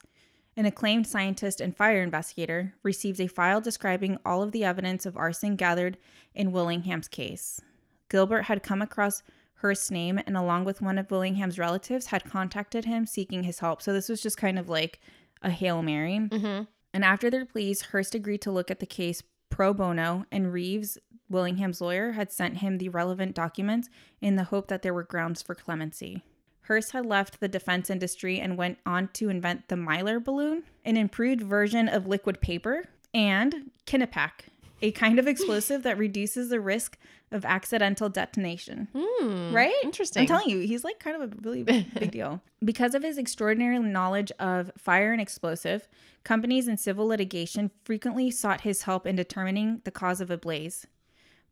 [0.57, 5.17] an acclaimed scientist and fire investigator, receives a file describing all of the evidence of
[5.17, 5.97] arson gathered
[6.35, 7.61] in Willingham's case.
[8.09, 9.23] Gilbert had come across
[9.55, 13.81] Hurst's name and, along with one of Willingham's relatives, had contacted him seeking his help.
[13.81, 14.99] So this was just kind of like
[15.41, 16.19] a Hail Mary.
[16.19, 16.63] mm-hmm.
[16.93, 20.97] And after their pleas, Hurst agreed to look at the case pro bono, and Reeves,
[21.29, 23.89] Willingham's lawyer, had sent him the relevant documents
[24.19, 26.23] in the hope that there were grounds for clemency.
[26.63, 30.95] Hurst had left the defense industry and went on to invent the Mylar balloon, an
[30.97, 34.45] improved version of liquid paper, and Kinepak,
[34.81, 36.97] a kind of explosive that reduces the risk
[37.31, 38.87] of accidental detonation.
[38.95, 39.73] Hmm, Right?
[39.83, 40.21] Interesting.
[40.21, 42.41] I'm telling you, he's like kind of a really big deal.
[42.63, 45.87] Because of his extraordinary knowledge of fire and explosive,
[46.23, 50.85] companies in civil litigation frequently sought his help in determining the cause of a blaze.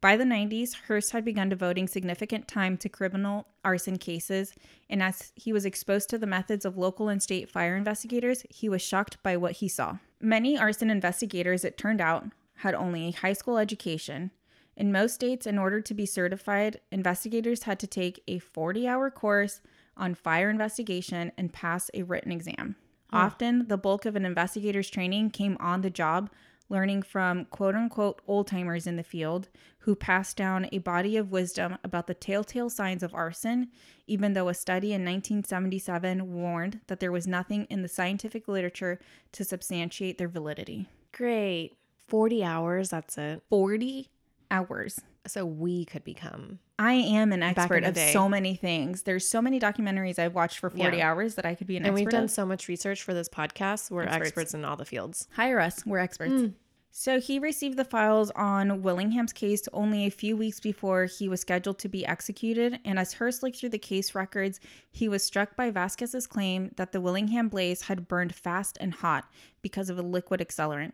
[0.02, 4.54] By the 90s, Hurst had begun devoting significant time to criminal arson cases,
[4.90, 8.70] and as he was exposed to the methods of local and state fire investigators, he
[8.70, 9.98] was shocked by what he saw.
[10.22, 14.32] Many arson investigators, it turned out, had only a high school education.
[14.78, 19.12] In most states, in order to be certified, investigators had to take a 40 hour
[19.12, 19.60] course
[19.98, 22.78] on fire investigation and pass a written exam.
[23.12, 26.30] Often, the bulk of an investigator's training came on the job,
[26.70, 29.50] learning from quote unquote old timers in the field
[29.80, 33.70] who passed down a body of wisdom about the telltale signs of arson,
[34.08, 39.00] even though a study in 1977 warned that there was nothing in the scientific literature
[39.32, 40.88] to substantiate their validity.
[41.12, 41.76] Great.
[42.08, 43.42] 40 hours, that's it.
[43.50, 44.10] 40
[44.52, 45.00] hours.
[45.28, 46.60] So we could become.
[46.80, 48.12] I am an expert of day.
[48.14, 49.04] so many things.
[49.04, 51.10] There's so many documentaries I've watched for 40 Yeah.
[51.12, 52.32] hours that I could be an And expert And we've done of.
[52.32, 53.92] so much research for this podcast.
[53.92, 54.28] We're Experts.
[54.28, 55.28] experts, in all the fields.
[55.34, 55.86] Hire us.
[55.86, 56.32] We're experts.
[56.32, 56.54] Mm.
[56.92, 61.40] So he received the files on Willingham's case only a few weeks before he was
[61.42, 62.80] scheduled to be executed.
[62.84, 64.60] And as Hurst looked through the case records,
[64.92, 69.26] he was struck by Vasquez's claim that the Willingham blaze had burned fast and hot
[69.62, 70.94] because of a liquid accelerant.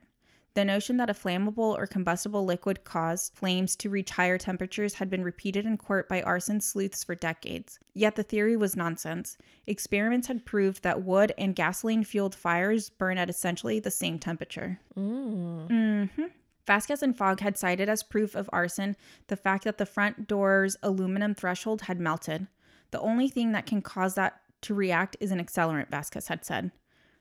[0.55, 5.09] The notion that a flammable or combustible liquid caused flames to reach higher temperatures had
[5.09, 7.77] been repeated in court by arson sleuths for decades.
[7.93, 9.37] Yet the theory was nonsense.
[9.67, 14.79] Experiments had proved that wood and gasoline fueled fires burn at essentially the same temperature.
[14.97, 16.09] Mm.
[16.09, 16.23] hmm
[16.65, 18.95] Vasquez and Fogg had cited as proof of arson
[19.27, 22.47] the fact that the front door's aluminum threshold had melted.
[22.91, 26.71] The only thing that can cause that to react is an accelerant, Vasquez had said.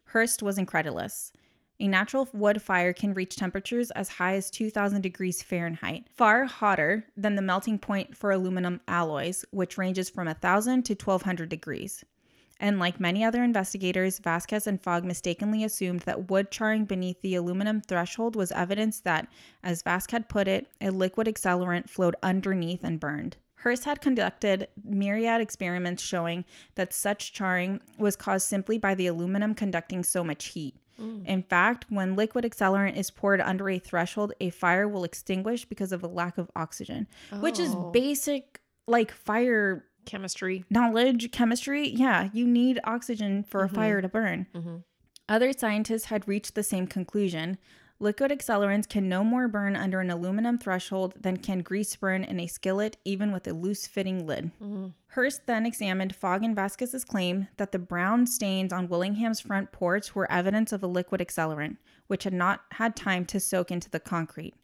[0.05, 1.33] Hurst was incredulous.
[1.81, 7.05] A natural wood fire can reach temperatures as high as 2000 degrees Fahrenheit, far hotter
[7.17, 12.05] than the melting point for aluminum alloys, which ranges from 1000 to 1200 degrees.
[12.61, 17.35] And like many other investigators, Vasquez and Fogg mistakenly assumed that wood charring beneath the
[17.35, 19.27] aluminum threshold was evidence that,
[19.65, 23.37] as Vasquez put it, a liquid accelerant flowed underneath and burned.
[23.57, 26.45] Hurst had conducted myriad experiments showing
[26.77, 30.77] that such charring was caused simply by the aluminum conducting so much heat.
[30.99, 35.93] In fact, when liquid accelerant is poured under a threshold, a fire will extinguish because
[35.93, 37.07] of a lack of oxygen,
[37.41, 37.91] which is Oh.
[37.91, 40.65] basic like fire Chemistry.
[40.71, 41.89] knowledge, chemistry.
[41.89, 44.47] Yeah, you need oxygen for a fire to burn.
[44.55, 44.85] Mhm.
[45.29, 47.57] Other scientists had reached the same conclusion.
[48.01, 52.41] Liquid accelerants can no more burn under an aluminum threshold than can grease burn in
[52.41, 54.51] a skillet, even with a loose fitting lid.
[54.61, 54.95] Mhm.
[55.09, 60.15] Hurst then examined Fogg and Vasquez's claim that the brown stains on Willingham's front porch
[60.15, 61.77] were evidence of a liquid accelerant,
[62.09, 64.55] which had not had time to soak into the concrete.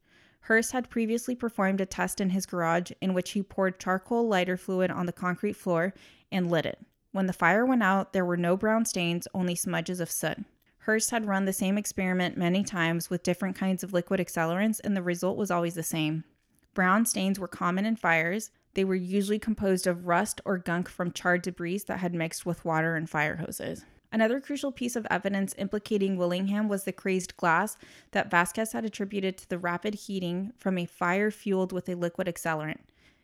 [0.40, 4.56] Hurst had previously performed a test in his garage in which he poured charcoal lighter
[4.56, 5.94] fluid on the concrete floor
[6.32, 6.84] and lit it.
[7.12, 10.38] When the fire went out, there were no brown stains, only smudges of soot.
[10.84, 14.96] Hurst had run the same experiment many times with different kinds of liquid accelerants, and
[14.96, 16.24] the result was always the same.
[16.72, 18.50] Brown stains were common in fires.
[18.74, 22.64] They were usually composed of rust or gunk from charred debris that had mixed with
[22.64, 23.84] water and fire hoses.
[24.10, 27.76] Another crucial piece of evidence implicating Willingham was the crazed glass
[28.12, 32.26] that Vasquez had attributed to the rapid heating from a fire fueled with a liquid
[32.26, 32.80] accelerant.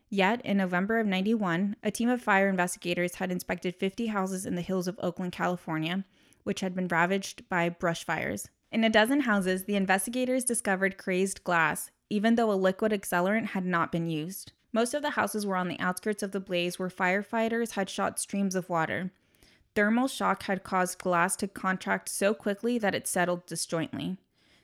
[0.09, 4.55] Yet, in November of 91, a team of fire investigators had inspected 50 houses in
[4.55, 6.05] the hills of Oakland, California,
[6.47, 8.47] which had been ravaged by brush fires.
[8.71, 13.65] In a dozen houses, the investigators discovered crazed glass, even though a liquid accelerant had
[13.65, 14.53] not been used.
[14.71, 18.17] Most of the houses were on the outskirts of the blaze where firefighters had shot
[18.17, 19.11] streams of water.
[19.75, 24.17] Thermal shock had caused glass to contract so quickly that it settled disjointly.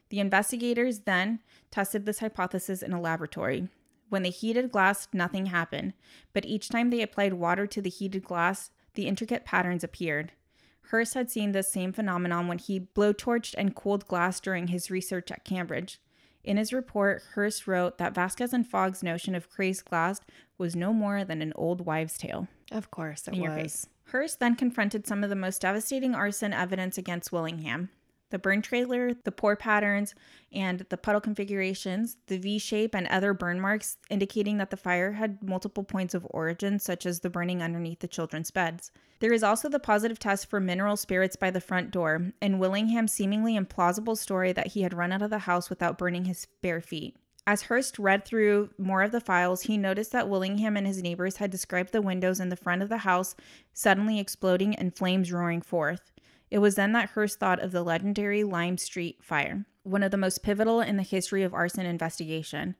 [0.07, 3.67] The investigators then tested this hypothesis in a laboratory.
[4.07, 5.93] When they heated glass, nothing happened,
[6.31, 10.31] but each time they applied water to the heated glass, the intricate patterns appeared.
[10.87, 15.31] Hurst had seen this same phenomenon when he blowtorched and cooled glass during his research
[15.31, 15.99] at Cambridge.
[16.43, 20.19] In his report, Hurst wrote that Vasquez and Fogg's notion of crazed glass
[20.57, 22.47] was no more than an old wives' tale.
[22.71, 23.87] Of course it was.
[24.05, 27.89] Hurst then confronted some of the most devastating arson evidence against Willingham
[28.33, 30.15] the burn trailer, the pour patterns,
[30.51, 35.11] and the puddle configurations, the V shape, and other burn marks indicating that the fire
[35.11, 38.91] had multiple points of origin, such as the burning underneath the children's beds.
[39.19, 43.13] There is also the positive test for mineral spirits by the front door, and Willingham's
[43.13, 46.81] seemingly implausible story that he had run out of the house without burning his bare
[46.81, 47.15] feet.
[47.45, 51.37] As Hurst read through more of the files, he noticed that Willingham and his neighbors
[51.37, 53.35] had described the windows in the front of the house
[53.73, 56.12] suddenly exploding and flames roaring forth.
[56.53, 60.17] It was then that Hurst thought of the legendary Lime Street fire, one of the
[60.17, 62.75] most pivotal in the history of arson investigation.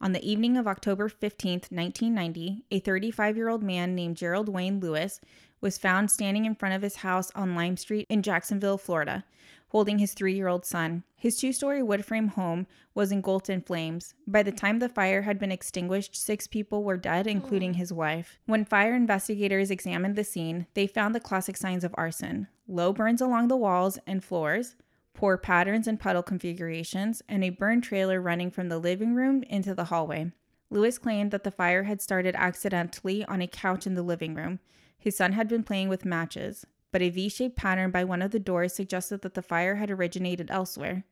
[0.00, 4.80] On the evening of October 15, 1990, a 35 year old man named Gerald Wayne
[4.80, 5.20] Lewis
[5.60, 9.26] was found standing in front of his house on Lime Street in Jacksonville, Florida,
[9.68, 11.04] holding his three year old son.
[11.16, 14.14] His two story wood frame home was engulfed in flames.
[14.26, 18.38] By the time the fire had been extinguished, six people were dead, including his wife.
[18.46, 23.20] When fire investigators examined the scene, they found the classic signs of arson low burns
[23.20, 24.76] along the walls and floors,
[25.14, 29.74] pour patterns and puddle configurations, and a burn trailer running from the living room into
[29.74, 30.30] the hallway.
[30.70, 34.60] Lewis claimed that the fire had started accidentally on a couch in the living room.
[34.98, 38.30] His son had been playing with matches, but a V shaped pattern by one of
[38.30, 41.04] the doors suggested that the fire had originated elsewhere.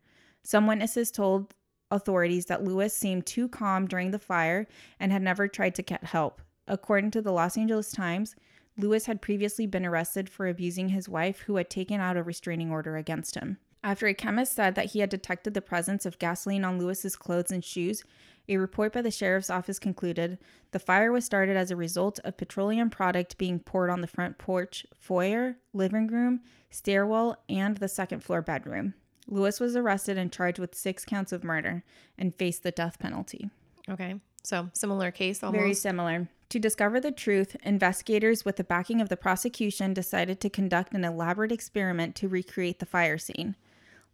[0.43, 1.55] Some witnesses told
[1.91, 4.67] authorities that Lewis seemed too calm during the fire
[4.99, 6.41] and had never tried to get help.
[6.67, 8.35] According to the Los Angeles Times,
[8.77, 12.71] Lewis had previously been arrested for abusing his wife, who had taken out a restraining
[12.71, 13.59] order against him.
[13.83, 17.53] After a chemist said that he had detected the presence of gasoline on Lewis's clothes
[17.53, 18.03] and shoes,
[18.49, 20.39] a report by the sheriff's office concluded
[20.71, 24.39] the fire was started as a result of petroleum product being poured on the front
[24.39, 26.41] porch, foyer, living room,
[26.71, 28.95] stairwell, and the second floor bedroom.
[29.29, 31.83] Lewis was arrested and charged with six counts of murder
[32.17, 33.51] and faced the death penalty.
[33.89, 34.21] Okay.
[34.45, 35.61] So, similar case almost.
[35.61, 36.29] Very similar.
[36.51, 41.05] To discover the truth, investigators, with the backing of the prosecution, decided to conduct an
[41.05, 43.57] elaborate experiment to recreate the fire scene.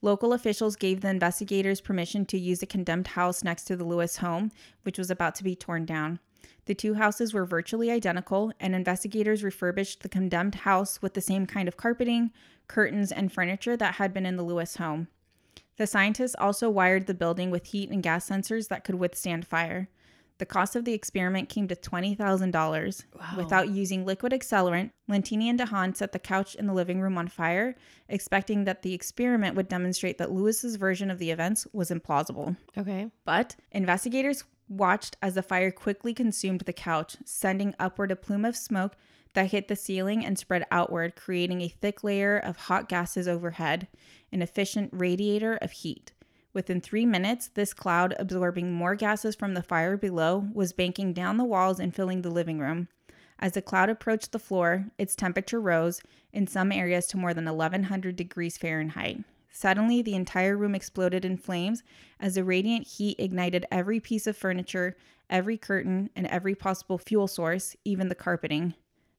[0.04, 4.16] Local officials gave the investigators permission to use a condemned house next to the Lewis
[4.16, 4.50] home,
[4.82, 6.18] which was about to be torn down.
[6.66, 11.46] The two houses were virtually identical, and investigators refurbished the condemned house with the same
[11.46, 12.32] kind of carpeting,
[12.66, 15.06] curtains, and furniture that had been in the Lewis home.
[15.76, 19.88] The scientists also wired the building with heat and gas sensors that could withstand fire.
[20.42, 23.04] The cost of the experiment came to $20,000.
[23.14, 23.34] Wow.
[23.36, 27.28] Without using liquid accelerant, Lentini and DeHaan set the couch in the living room on
[27.28, 27.76] fire,
[28.08, 32.56] expecting that the experiment would demonstrate that Lewis's version of the events was implausible.
[32.76, 33.08] Okay.
[33.24, 38.56] But investigators watched as the fire quickly consumed the couch, sending upward a plume of
[38.56, 38.96] smoke
[39.34, 43.86] that hit the ceiling and spread outward, creating a thick layer of hot gases overhead,
[44.32, 46.10] an efficient radiator of heat.
[46.54, 51.38] Within three minutes, this cloud, absorbing more gases from the fire below, was banking down
[51.38, 52.88] the walls and filling the living room.
[53.38, 56.00] As the cloud approached the floor, its temperature rose,
[56.32, 59.24] in some areas to more than 1100 degrees Fahrenheit.
[59.50, 61.82] Suddenly, the entire room exploded in flames
[62.20, 64.96] as the radiant heat ignited every piece of furniture,
[65.28, 68.74] every curtain, and every possible fuel source, even the carpeting.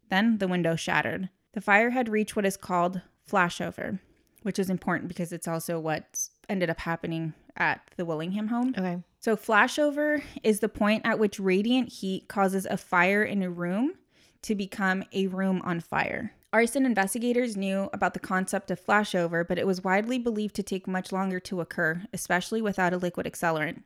[0.09, 1.29] Then the window shattered.
[1.53, 3.99] The fire had reached what is called flashover,
[4.41, 8.73] which is important because it's also what ended up happening at the Willingham home.
[8.77, 8.99] Okay.
[9.19, 13.93] So, flashover is the point at which radiant heat causes a fire in a room
[14.41, 16.33] to become a room on fire.
[16.51, 20.87] Arson investigators knew about the concept of flashover, but it was widely believed to take
[20.87, 23.81] much longer to occur, especially without a liquid accelerant.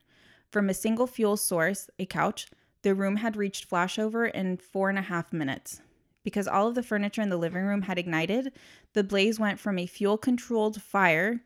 [0.50, 2.48] From a single fuel source, a couch,
[2.82, 5.80] the room had reached flashover in four and a half minutes.
[6.24, 8.52] Because all of the furniture in the living room had ignited,
[8.92, 11.40] the blaze went from a fuel controlled fire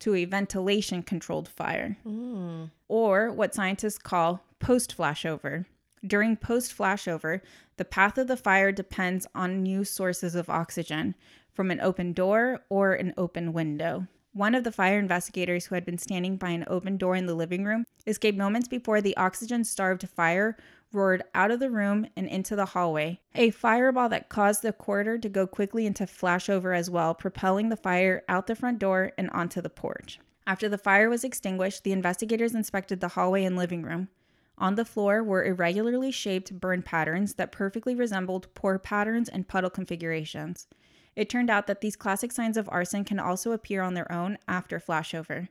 [0.00, 2.70] to a ventilation controlled fire, Mm.
[2.88, 5.64] or what scientists call post flashover.
[6.06, 7.40] During post flashover,
[7.76, 11.14] the path of the fire depends on new sources of oxygen
[11.52, 14.06] from an open door or an open window.
[14.32, 17.34] One of the fire investigators who had been standing by an open door in the
[17.34, 20.56] living room escaped moments before the oxygen starved fire
[20.92, 23.20] roared out of the room and into the hallway.
[23.34, 27.76] A fireball that caused the corridor to go quickly into flashover as well, propelling the
[27.76, 30.18] fire out the front door and onto the porch.
[30.46, 34.08] After the fire was extinguished, the investigators inspected the hallway and living room.
[34.56, 39.70] On the floor were irregularly shaped burn patterns that perfectly resembled pour patterns and puddle
[39.70, 40.66] configurations.
[41.14, 44.38] It turned out that these classic signs of arson can also appear on their own
[44.48, 45.48] after flashover.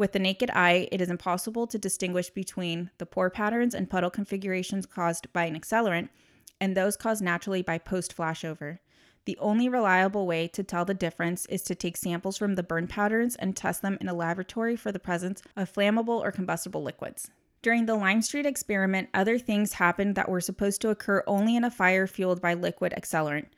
[0.00, 4.08] With the naked eye, it is impossible to distinguish between the pour patterns and puddle
[4.08, 6.08] configurations caused by an accelerant
[6.58, 8.78] and those caused naturally by post flashover.
[9.26, 12.86] The only reliable way to tell the difference is to take samples from the burn
[12.86, 17.30] patterns and test them in a laboratory for the presence of flammable or combustible liquids.
[17.60, 21.64] During the Lime Street experiment, other things happened that were supposed to occur only in
[21.64, 23.48] a fire fueled by liquid accelerant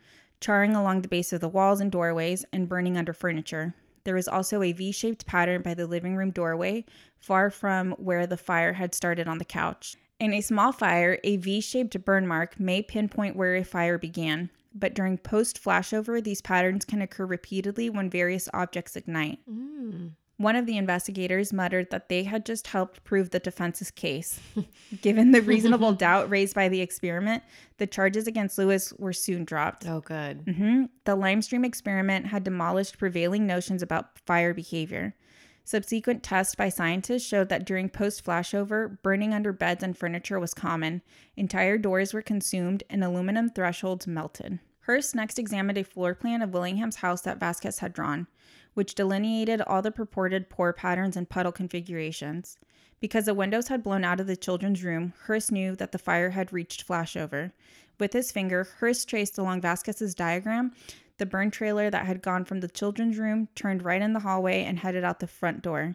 [0.43, 3.74] charring along the base of the walls and doorways, and burning under furniture.
[4.05, 6.84] There was also a V shaped pattern by the living room doorway,
[7.18, 9.96] far from where the fire had started on the couch.
[10.18, 14.50] In a small fire, a V shaped burn mark may pinpoint where a fire began,
[14.74, 19.40] but during post flashover, these patterns can occur repeatedly when various objects ignite.
[19.50, 20.12] Mm.
[20.43, 24.40] One of the investigators muttered that they had just helped prove the defense's case.
[25.01, 27.45] Given the reasonable doubt raised by the experiment,
[27.78, 29.86] the charges against Lewis were soon dropped.
[29.86, 30.45] Oh, good.
[30.45, 30.86] Mm-hmm.
[31.05, 35.14] The Lime Street experiment had demolished prevailing notions about fire behavior.
[35.62, 40.55] Subsequent tests by scientists showed that during post flashover, burning under beds and furniture was
[40.55, 41.03] common.
[41.36, 44.59] Entire doors were consumed and aluminum thresholds melted.
[44.80, 48.26] Hurst next examined a floor plan of Willingham's house that Vasquez had drawn,
[48.75, 52.57] which delineated all the purported pour patterns and puddle configurations.
[53.01, 56.31] Because the windows had blown out of the children's room, Hurst knew that the fire
[56.31, 57.53] had reached flashover.
[57.99, 60.73] With his finger, Hurst traced along Vasquez's diagram
[61.18, 64.64] the burn trailer that had gone from the children's room, turned right in the hallway,
[64.64, 65.95] and headed out the front door.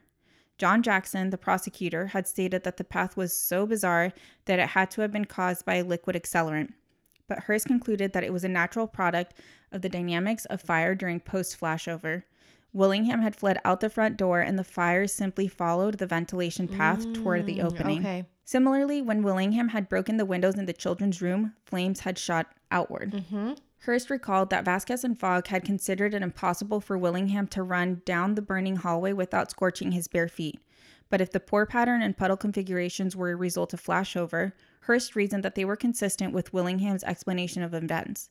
[0.57, 4.13] John Jackson, the prosecutor, had stated that the path was so bizarre
[4.45, 6.73] that it had to have been caused by a liquid accelerant.
[7.27, 9.33] But Hurst concluded that it was a natural product
[9.71, 12.23] of the dynamics of fire during post flashover.
[12.73, 17.11] Willingham had fled out the front door and the fire simply followed the ventilation path
[17.13, 17.99] toward the Mm, opening.
[17.99, 18.25] Okay.
[18.43, 23.11] Similarly, when Willingham had broken the windows in the children's room, flames had shot outward.
[23.11, 23.53] Mm-hmm.
[23.79, 28.35] Hurst recalled that Vasquez and Fogg had considered it impossible for Willingham to run down
[28.35, 30.59] the burning hallway without scorching his bare feet.
[31.09, 35.43] But if the pour pattern and puddle configurations were a result of flashover, Hurst reasoned
[35.43, 38.29] that they were consistent with Willingham's explanation of events.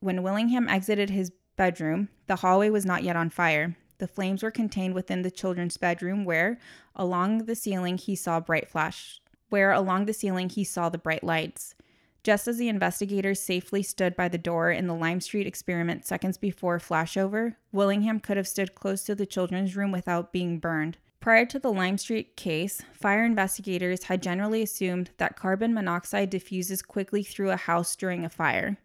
[0.00, 3.76] When Willingham exited his bedroom, the hallway was not yet on fire.
[3.98, 6.58] The flames were contained within the children's bedroom where,
[6.94, 11.24] along the ceiling, he saw bright flash where along the ceiling he saw the bright
[11.24, 11.74] lights.
[12.22, 16.36] Just as the investigators safely stood by the door in the Lime Street experiment seconds
[16.36, 20.98] before flashover, Willingham could have stood close to the children's room without being burned.
[21.20, 26.82] Prior to the Lime Street case, fire investigators had generally assumed that carbon monoxide diffuses
[26.82, 28.78] quickly through a house during a fire.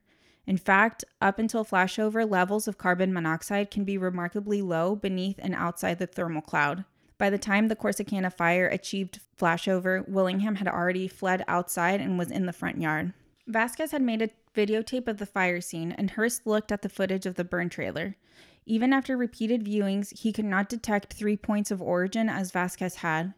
[0.52, 5.56] In fact, up until flashover, levels of carbon monoxide can be remarkably low beneath and
[5.56, 6.84] outside the thermal cloud.
[7.18, 12.30] By the time the Corsicana fire achieved flashover, Willingham had already fled outside and was
[12.30, 13.14] in the front yard.
[13.48, 17.26] Vasquez had made a videotape of the fire scene, and Hurst looked at the footage
[17.26, 18.18] of the burn trailer.
[18.66, 23.34] Even after repeated viewings, he could not detect three points of origin as Vasquez had.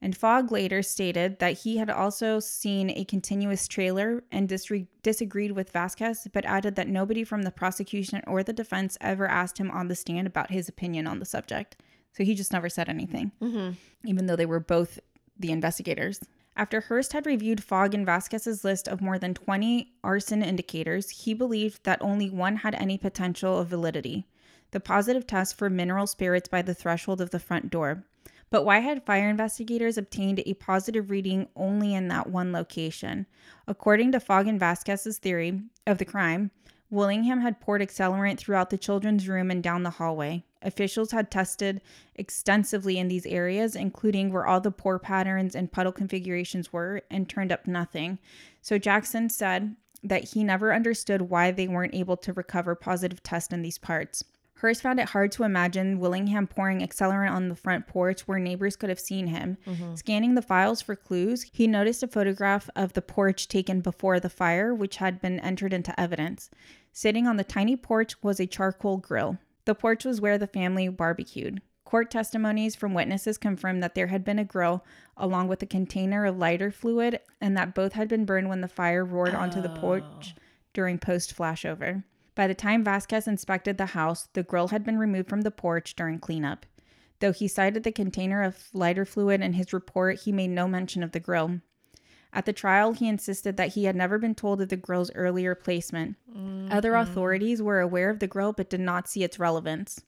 [0.00, 5.52] And Fogg later stated that he had also seen a continuous trailer and disre- disagreed
[5.52, 9.70] with Vasquez, but added that nobody from the prosecution or the defense ever asked him
[9.72, 11.76] on the stand about his opinion on the subject.
[12.12, 13.70] So he just never said anything, Mm-hmm.
[14.04, 15.00] even though they were both
[15.38, 16.20] the investigators.
[16.56, 21.32] After Hurst had reviewed Fogg and Vasquez's list of more than 20 arson indicators, he
[21.34, 24.26] believed that only one had any potential of validity
[24.70, 28.04] the positive test for mineral spirits by the threshold of the front door.
[28.50, 33.26] But why had fire investigators obtained a positive reading only in that one location?
[33.66, 36.50] According to Fogg and Vasquez's theory of the crime,
[36.90, 40.44] Willingham had poured accelerant throughout the children's room and down the hallway.
[40.62, 41.82] Officials had tested
[42.14, 47.28] extensively in these areas, including where all the pour patterns and puddle configurations were, and
[47.28, 48.18] turned up nothing.
[48.62, 53.52] So Jackson said that he never understood why they weren't able to recover positive tests
[53.52, 54.24] in these parts.
[54.58, 58.74] Hurst found it hard to imagine Willingham pouring accelerant on the front porch where neighbors
[58.74, 59.56] could have seen him.
[59.64, 59.94] Mm-hmm.
[59.94, 64.28] Scanning the files for clues, he noticed a photograph of the porch taken before the
[64.28, 66.50] fire, which had been entered into evidence.
[66.92, 69.38] Sitting on the tiny porch was a charcoal grill.
[69.64, 71.62] The porch was where the family barbecued.
[71.84, 74.84] Court testimonies from witnesses confirmed that there had been a grill
[75.16, 78.66] along with a container of lighter fluid and that both had been burned when the
[78.66, 80.02] fire roared onto the porch
[80.36, 80.40] oh.
[80.72, 82.02] during post flashover.
[82.38, 85.96] By the time Vasquez inspected the house, the grill had been removed from the porch
[85.96, 86.66] during cleanup.
[87.18, 91.02] Though he cited the container of lighter fluid in his report, he made no mention
[91.02, 91.62] of the grill.
[92.32, 95.56] At the trial, he insisted that he had never been told of the grill's earlier
[95.56, 96.14] placement.
[96.70, 97.10] Other mm-hmm.
[97.10, 100.00] authorities were aware of the grill but did not see its relevance.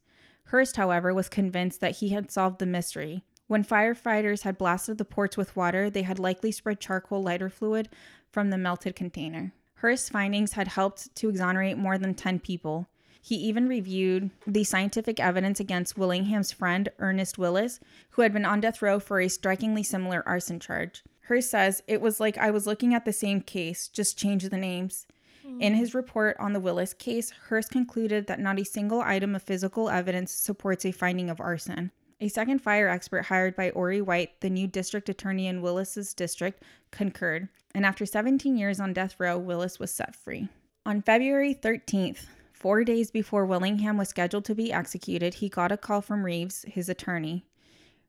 [0.44, 3.24] Hurst, however, was convinced that he had solved the mystery.
[3.48, 7.88] When firefighters had blasted the porch with water, they had likely spread charcoal lighter fluid
[8.30, 9.52] from the melted container.
[9.80, 12.86] Hurst's findings had helped to exonerate more than 10 people.
[13.22, 18.60] He even reviewed the scientific evidence against Willingham's friend, Ernest Willis, who had been on
[18.60, 21.02] death row for a strikingly similar arson charge.
[21.22, 24.58] Hurst says, It was like I was looking at the same case, just changed the
[24.58, 25.06] names.
[25.58, 29.42] In his report on the Willis case, Hurst concluded that not a single item of
[29.42, 31.90] physical evidence supports a finding of arson.
[32.20, 36.62] A second fire expert hired by Ori White, the new district attorney in Willis's district,
[36.90, 40.48] concurred, and after 17 years on death row, Willis was set free.
[40.86, 45.76] On February 13th, four days before Willingham was scheduled to be executed, he got a
[45.76, 47.44] call from Reeves, his attorney.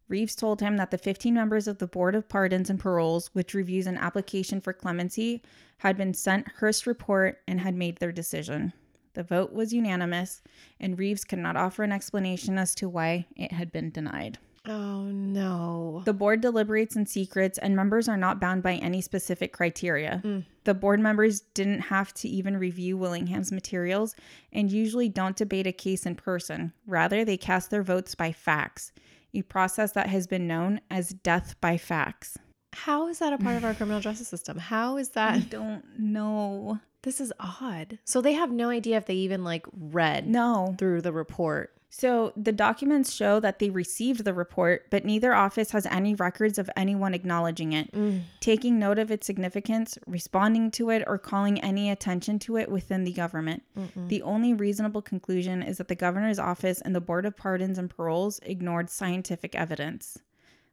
[0.08, 3.54] Reeves told him that the 15 members of the Board of Pardons and Paroles, which
[3.54, 5.42] reviews an application for clemency,
[5.78, 8.74] had been sent Hurst's report and had made their decision.
[9.14, 10.42] The vote was unanimous,
[10.80, 14.38] and Reeves could not offer an explanation as to why it had been denied.
[14.68, 16.04] Oh no.
[16.06, 20.22] The board deliberates in secrets, and members are not bound by any specific criteria.
[20.24, 20.46] Mm.
[20.66, 24.16] The board members didn't have to even review Willingham's materials
[24.54, 26.74] and usually don't debate a case in person.
[26.86, 28.92] Rather, they cast their votes by fax,
[29.34, 32.38] a process that has been known as death by fax.
[32.74, 34.58] How is that a part of our criminal justice system?
[34.60, 35.34] How is that?
[35.34, 36.80] I don't know.
[37.02, 37.98] This is odd.
[38.06, 40.76] So they have no idea if they even like read No.
[40.78, 41.74] through the report.
[41.94, 46.58] So the documents show that they received the report, but neither office has any records
[46.58, 48.22] of anyone acknowledging it, mm.
[48.40, 53.04] taking note of its significance, responding to it, or calling any attention to it within
[53.04, 53.64] the government.
[54.08, 57.90] The only reasonable conclusion is that the governor's office and the Board of Pardons and
[57.90, 60.18] Paroles ignored scientific evidence.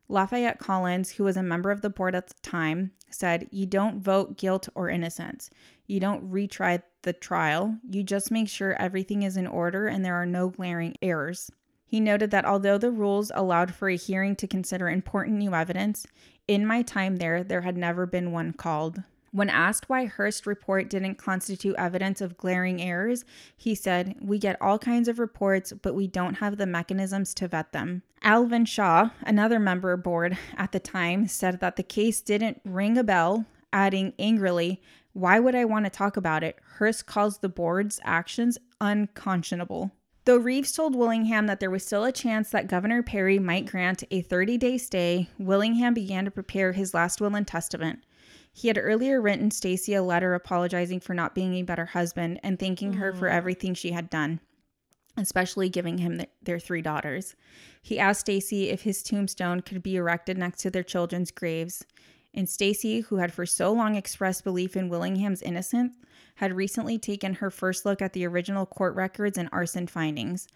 [0.09, 4.01] Lafayette Collins, who was a member of the board at the time, said, You don't
[4.01, 5.51] vote guilt or innocence.
[5.89, 7.79] You don't retry the trial.
[7.89, 11.51] You just make sure everything is in order and there are no glaring errors.
[11.87, 16.07] He noted that although the rules allowed for a hearing to consider important new evidence,
[16.47, 19.03] in my time there, there had never been one called.
[19.31, 23.25] When asked why Hurst's report didn't constitute evidence of glaring errors,
[23.57, 27.49] he said, We get all kinds of reports, but we don't have the mechanisms to
[27.49, 28.03] vet them.
[28.23, 33.05] Alvin Shaw, another member board at the time, said that the case didn't ring a
[33.05, 34.81] bell, adding angrily,
[35.13, 36.59] Why would I want to talk about it?
[36.63, 39.93] Hurst calls the board's actions unconscionable.
[40.25, 44.05] Though Reeves told Willingham that there was still a chance that Governor Perry might grant
[44.11, 48.01] a 30 day stay, Willingham began to prepare his last will and testament.
[48.53, 52.59] He had earlier written Stacy a letter apologizing for not being a better husband and
[52.59, 53.33] thanking her for mm.
[53.33, 54.41] everything she had done,
[55.17, 57.35] especially giving him th- their three daughters.
[57.81, 61.87] He asked Stacy if his tombstone could be erected next to their children's graves.
[62.35, 65.97] And Stacy, who had for so long expressed belief in Willingham's innocence,
[66.37, 70.47] had recently taken her first look at the original court records and arson findings.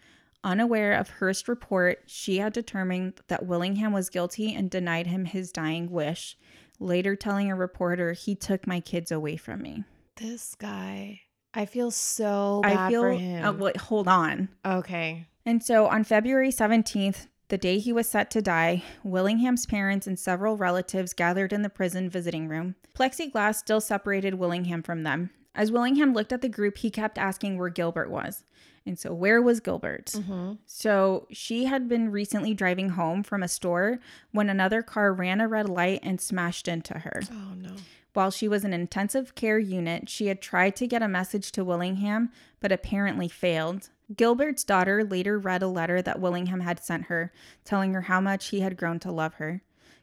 [0.43, 5.51] Unaware of Hurst's report, she had determined that Willingham was guilty and denied him his
[5.51, 6.37] dying wish
[6.79, 9.83] later telling a reporter, he took my kids away from me.
[10.17, 11.21] This guy.
[11.53, 13.45] I feel so bad I feel, for him.
[13.45, 14.49] Uh, wait, hold on.
[14.65, 15.27] Okay.
[15.45, 20.17] And so on February 17th, the day he was set to die, Willingham's parents and
[20.17, 22.75] several relatives gathered in the prison visiting room.
[22.95, 25.29] Plexiglass still separated Willingham from them.
[25.55, 28.43] As Willingham looked at the group, he kept asking where Gilbert was.
[28.85, 30.07] And so, where was Gilbert?
[30.07, 30.53] Mm-hmm.
[30.65, 33.99] So, she had been recently driving home from a store
[34.31, 37.21] when another car ran a red light and smashed into her.
[37.31, 37.75] Oh, no.
[38.13, 41.51] While she was in an intensive care unit, she had tried to get a message
[41.53, 42.29] to Willingham,
[42.59, 43.89] but apparently failed.
[44.15, 47.31] Gilbert's daughter later read a letter that Willingham had sent her,
[47.63, 49.61] telling her how much he had grown to love her.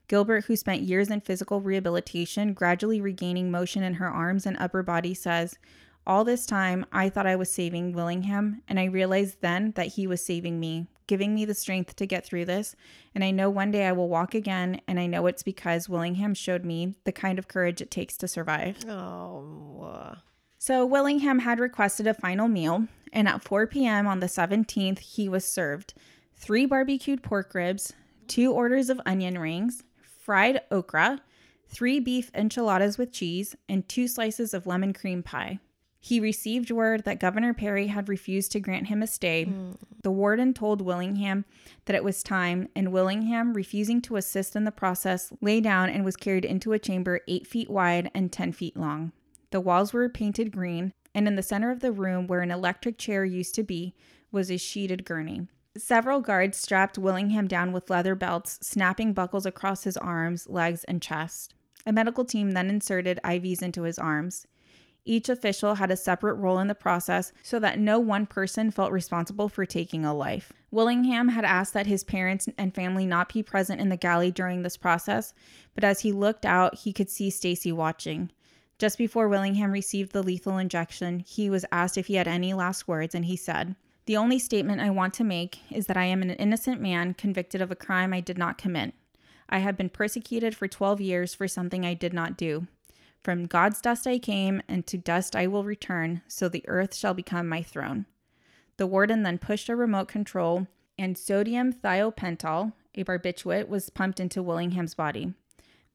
[0.08, 4.82] Gilbert, who spent years in physical rehabilitation, gradually regaining motion in her arms and upper
[4.82, 5.56] body, says,
[6.06, 10.06] all this time, I thought I was saving Willingham, and I realized then that he
[10.06, 12.74] was saving me, giving me the strength to get through this.
[13.14, 16.34] And I know one day I will walk again, and I know it's because Willingham
[16.34, 18.78] showed me the kind of courage it takes to survive.
[18.88, 20.16] Oh.
[20.62, 24.06] So, Willingham had requested a final meal, and at 4 p.m.
[24.06, 25.94] on the 17th, he was served
[26.34, 27.94] three barbecued pork ribs,
[28.28, 31.22] two orders of onion rings, fried okra,
[31.66, 35.60] three beef enchiladas with cheese, and two slices of lemon cream pie.
[35.98, 39.46] He received word that Governor Perry had refused to grant him a stay.
[39.46, 39.76] Mm.
[40.02, 41.46] The warden told Willingham
[41.86, 46.04] that it was time, and Willingham, refusing to assist in the process, lay down and
[46.04, 49.12] was carried into a chamber eight feet wide and 10 feet long.
[49.50, 52.98] The walls were painted green, and in the center of the room, where an electric
[52.98, 53.94] chair used to be,
[54.30, 55.48] was a sheeted gurney.
[55.76, 61.00] Several guards strapped Willingham down with leather belts, snapping buckles across his arms, legs, and
[61.00, 61.54] chest.
[61.86, 64.46] A medical team then inserted IVs into his arms.
[65.04, 68.92] Each official had a separate role in the process so that no one person felt
[68.92, 70.52] responsible for taking a life.
[70.70, 74.62] Willingham had asked that his parents and family not be present in the galley during
[74.62, 75.32] this process,
[75.74, 78.30] but as he looked out, he could see Stacy watching.
[78.80, 82.88] Just before Willingham received the lethal injection, he was asked if he had any last
[82.88, 83.76] words, and he said,
[84.06, 87.60] The only statement I want to make is that I am an innocent man convicted
[87.60, 88.94] of a crime I did not commit.
[89.50, 92.68] I have been persecuted for 12 years for something I did not do.
[93.22, 97.12] From God's dust I came, and to dust I will return, so the earth shall
[97.12, 98.06] become my throne.
[98.78, 104.42] The warden then pushed a remote control, and sodium thiopental, a barbiturate, was pumped into
[104.42, 105.34] Willingham's body.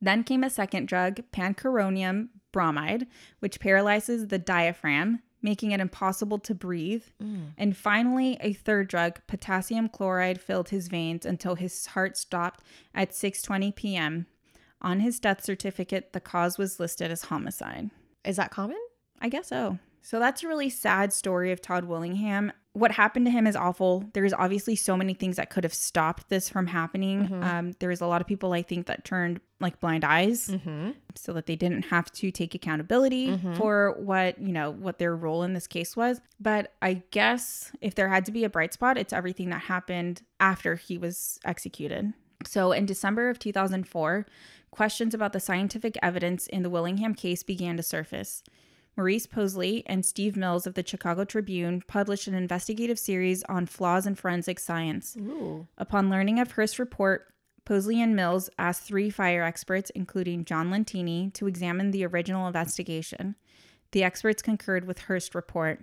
[0.01, 3.07] Then came a second drug, pancuronium bromide,
[3.39, 7.03] which paralyzes the diaphragm, making it impossible to breathe.
[7.21, 7.53] Mm.
[7.57, 12.63] And finally, a third drug, potassium chloride, filled his veins until his heart stopped
[12.93, 14.25] at 6:20 p.m.
[14.81, 17.89] On his death certificate, the cause was listed as homicide.
[18.23, 18.77] Is that common?
[19.19, 19.79] I guess so.
[20.01, 22.51] So that's a really sad story of Todd Willingham.
[22.75, 24.03] What happened to him is awful.
[24.11, 27.23] There's obviously so many things that could have stopped this from happening.
[27.23, 27.43] Mm-hmm.
[27.43, 30.91] Um, there's a lot of people I think that turned like blind eyes mm-hmm.
[31.15, 33.53] so that they didn't have to take accountability mm-hmm.
[33.53, 36.19] for what, you know, what their role in this case was.
[36.37, 40.23] But I guess if there had to be a bright spot, it's everything that happened
[40.41, 42.13] after he was executed.
[42.45, 44.25] So in December of 2004,
[44.69, 48.43] questions about the scientific evidence in the Willingham case began to surface.
[48.97, 54.07] Maurice Possley and Steve Mills of the Chicago Tribune published an investigative series on flaws
[54.07, 55.17] in forensic science.
[55.17, 55.67] Ooh.
[55.77, 57.33] Upon learning of Hurst's report,
[57.65, 63.35] Possley and Mills asked three fire experts, including John Lentini, to examine the original investigation.
[63.91, 65.81] The experts concurred with Hurst's report.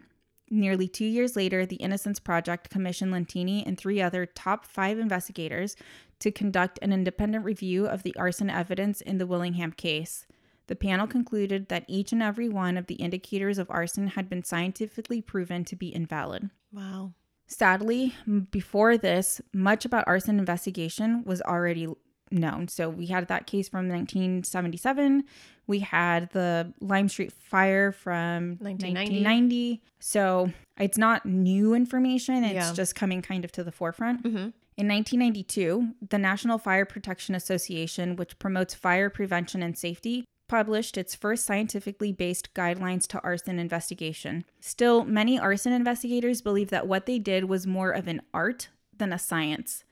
[0.49, 5.77] Nearly two years later, the Innocence Project commissioned Lentini and three other top five investigators
[6.19, 10.27] to conduct an independent review of the arson evidence in the Willingham case.
[10.67, 14.45] The panel concluded that each and every one of the indicators of arson had been
[14.45, 16.51] scientifically proven to be invalid.
[16.73, 17.13] Wow.
[17.47, 18.15] Sadly,
[18.51, 21.89] before this, much about arson investigation was already
[22.31, 22.67] known.
[22.69, 25.25] So we had that case from 1977.
[25.67, 29.23] We had the Lime Street fire from 1990.
[29.23, 29.83] 1990.
[30.01, 32.73] So it's not new information, it's Yeah.
[32.73, 34.23] just coming kind of to the forefront.
[34.23, 34.49] Mm-hmm.
[34.79, 41.15] In 1992, the National Fire Protection Association, which promotes fire prevention and safety, published its
[41.15, 44.45] first scientifically based guidelines to arson investigation.
[44.61, 49.15] Still, many arson investigators believe that what they did was more of an art than
[49.15, 49.83] a science,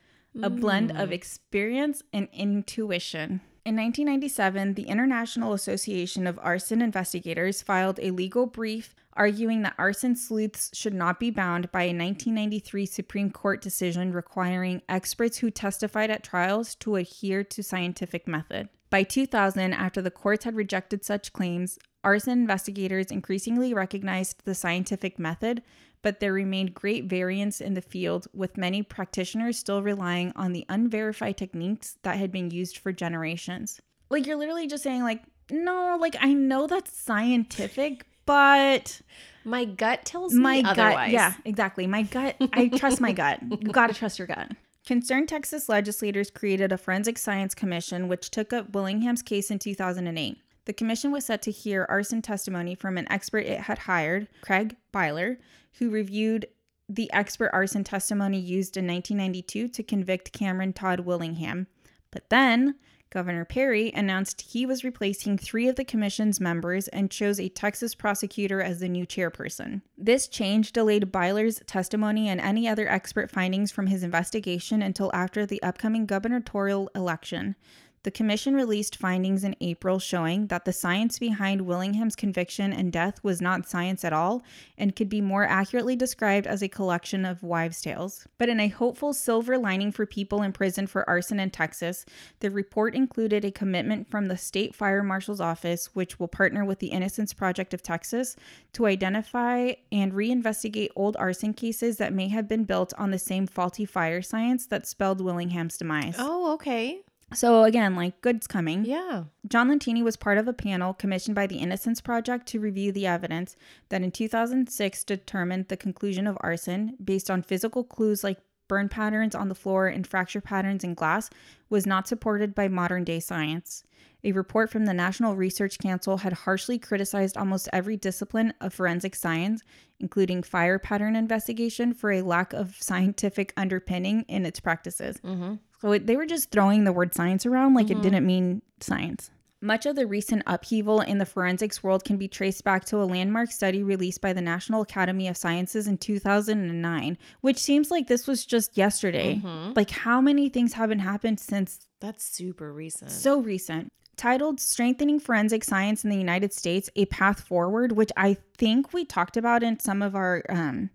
[0.42, 1.12] a blend of mm.
[1.12, 3.40] experience and intuition.
[3.62, 10.16] In 1997, the International Association of Arson Investigators filed a legal brief arguing that arson
[10.16, 16.10] sleuths should not be bound by a 1993 Supreme Court decision requiring experts who testified
[16.10, 18.70] at trials to adhere to scientific method.
[18.88, 25.18] By 2000, after the courts had rejected such claims, arson investigators increasingly recognized the scientific
[25.18, 25.62] method,
[26.02, 30.64] but there remained great variance in the field, with many practitioners still relying on the
[30.68, 33.80] unverified techniques that had been used for generations.
[34.08, 39.00] Like, you're literally just saying, like, no, like, I know that's scientific, but
[39.44, 40.94] My gut tells me my otherwise.
[41.06, 44.52] gut yeah exactly my gut i trust my gut you gotta trust your gut
[44.86, 50.36] concerned texas legislators created a forensic science commission which took up willingham's case in 2008
[50.70, 54.76] the commission was set to hear arson testimony from an expert it had hired craig
[54.92, 55.36] beyler
[55.80, 56.46] who reviewed
[56.88, 61.66] the expert arson testimony used in 1992 to convict cameron todd willingham
[62.12, 62.76] but then
[63.10, 67.92] Governor Perry announced he was replacing three of the commission's members and chose a Texas
[67.92, 69.82] prosecutor as the new chairperson.
[69.98, 75.44] This change delayed Beyler's testimony and any other expert findings from his investigation until after
[75.44, 77.56] the upcoming gubernatorial election.
[78.02, 83.22] The commission released findings in April showing that the science behind Willingham's conviction and death
[83.22, 84.42] was not science at all
[84.78, 88.26] and could be more accurately described as a collection of wives' tales.
[88.38, 92.06] But in a hopeful silver lining for people in prison for arson in Texas,
[92.40, 96.78] the report included a commitment from the state fire marshal's office, which will partner with
[96.78, 98.34] the Innocence Project of Texas
[98.72, 103.46] to identify and reinvestigate old arson cases that may have been built on the same
[103.46, 106.16] faulty fire science that spelled Willingham's demise.
[106.18, 107.02] Oh, okay.
[107.32, 108.84] So again, like good's coming.
[108.84, 109.24] Yeah.
[109.46, 113.06] John Lentini was part of a panel commissioned by the Innocence Project to review the
[113.06, 113.56] evidence
[113.88, 118.38] that in 2006 determined the conclusion of arson based on physical clues like
[118.68, 121.28] burn patterns on the floor and fracture patterns in glass
[121.68, 123.84] was not supported by modern day science.
[124.22, 129.14] A report from the National Research Council had harshly criticized almost every discipline of forensic
[129.16, 129.62] science,
[129.98, 135.16] including fire pattern investigation, for a lack of scientific underpinning in its practices.
[135.24, 135.54] Mm-hmm.
[135.80, 139.30] So it, they were just throwing the word science around like it didn't mean science.
[139.62, 143.04] Much of the recent upheaval in the forensics world can be traced back to a
[143.04, 148.26] landmark study released by the National Academy of Sciences in 2009, which seems like this
[148.26, 149.40] was just yesterday.
[149.44, 149.76] Mhm.
[149.76, 153.10] Like, how many things haven't happened since That's super recent.
[153.10, 153.92] so recent?
[154.20, 159.06] Titled Strengthening Forensic Science in the United States A Path Forward, which I think we
[159.06, 160.90] talked about in some of our um,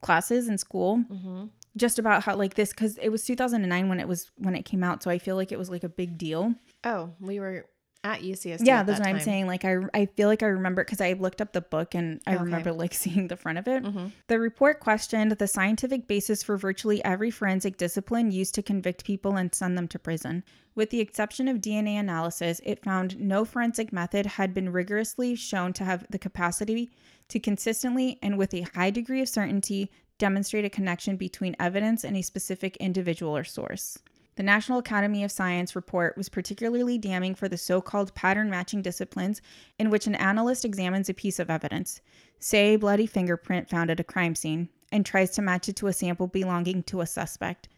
[0.00, 1.46] classes in school mm-hmm.
[1.76, 4.84] just about how like this because it was 2009 when it was when it came
[4.84, 7.66] out so i feel like it was like a big deal Oh, we were
[8.04, 8.64] at UCSD.
[8.66, 11.00] yeah at that's that what i'm saying like i i feel like i remember because
[11.00, 12.44] i looked up the book and i Okay.
[12.44, 14.12] remember like seeing the front of it Mhm.
[14.28, 19.36] the report questioned the scientific basis for virtually every forensic discipline used to convict people
[19.36, 20.44] and send them to prison
[20.76, 25.72] with the exception of dna analysis it found no forensic method had been rigorously shown
[25.72, 26.90] to have the capacity
[27.28, 32.16] to consistently and with a high degree of certainty demonstrate a connection between evidence and
[32.16, 33.98] a specific individual or source.
[34.38, 38.82] The National Academy of Science report was particularly damning for the so called pattern matching
[38.82, 39.42] disciplines,
[39.80, 42.00] in which an analyst examines a piece of evidence,
[42.38, 45.88] say a bloody fingerprint found at a crime scene, and tries to match it to
[45.88, 47.68] a sample belonging to a suspect.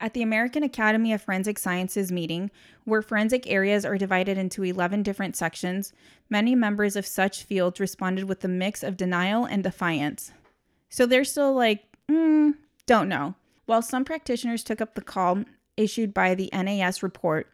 [0.00, 2.50] At the American Academy of Forensic Sciences meeting,
[2.84, 5.92] where forensic areas are divided into 11 different sections,
[6.30, 10.32] many members of such fields responded with a mix of denial and defiance.
[10.88, 12.54] So they're still like, mm,
[12.86, 13.34] don't know.
[13.66, 15.44] While some practitioners took up the call
[15.76, 17.50] issued by the NAS report,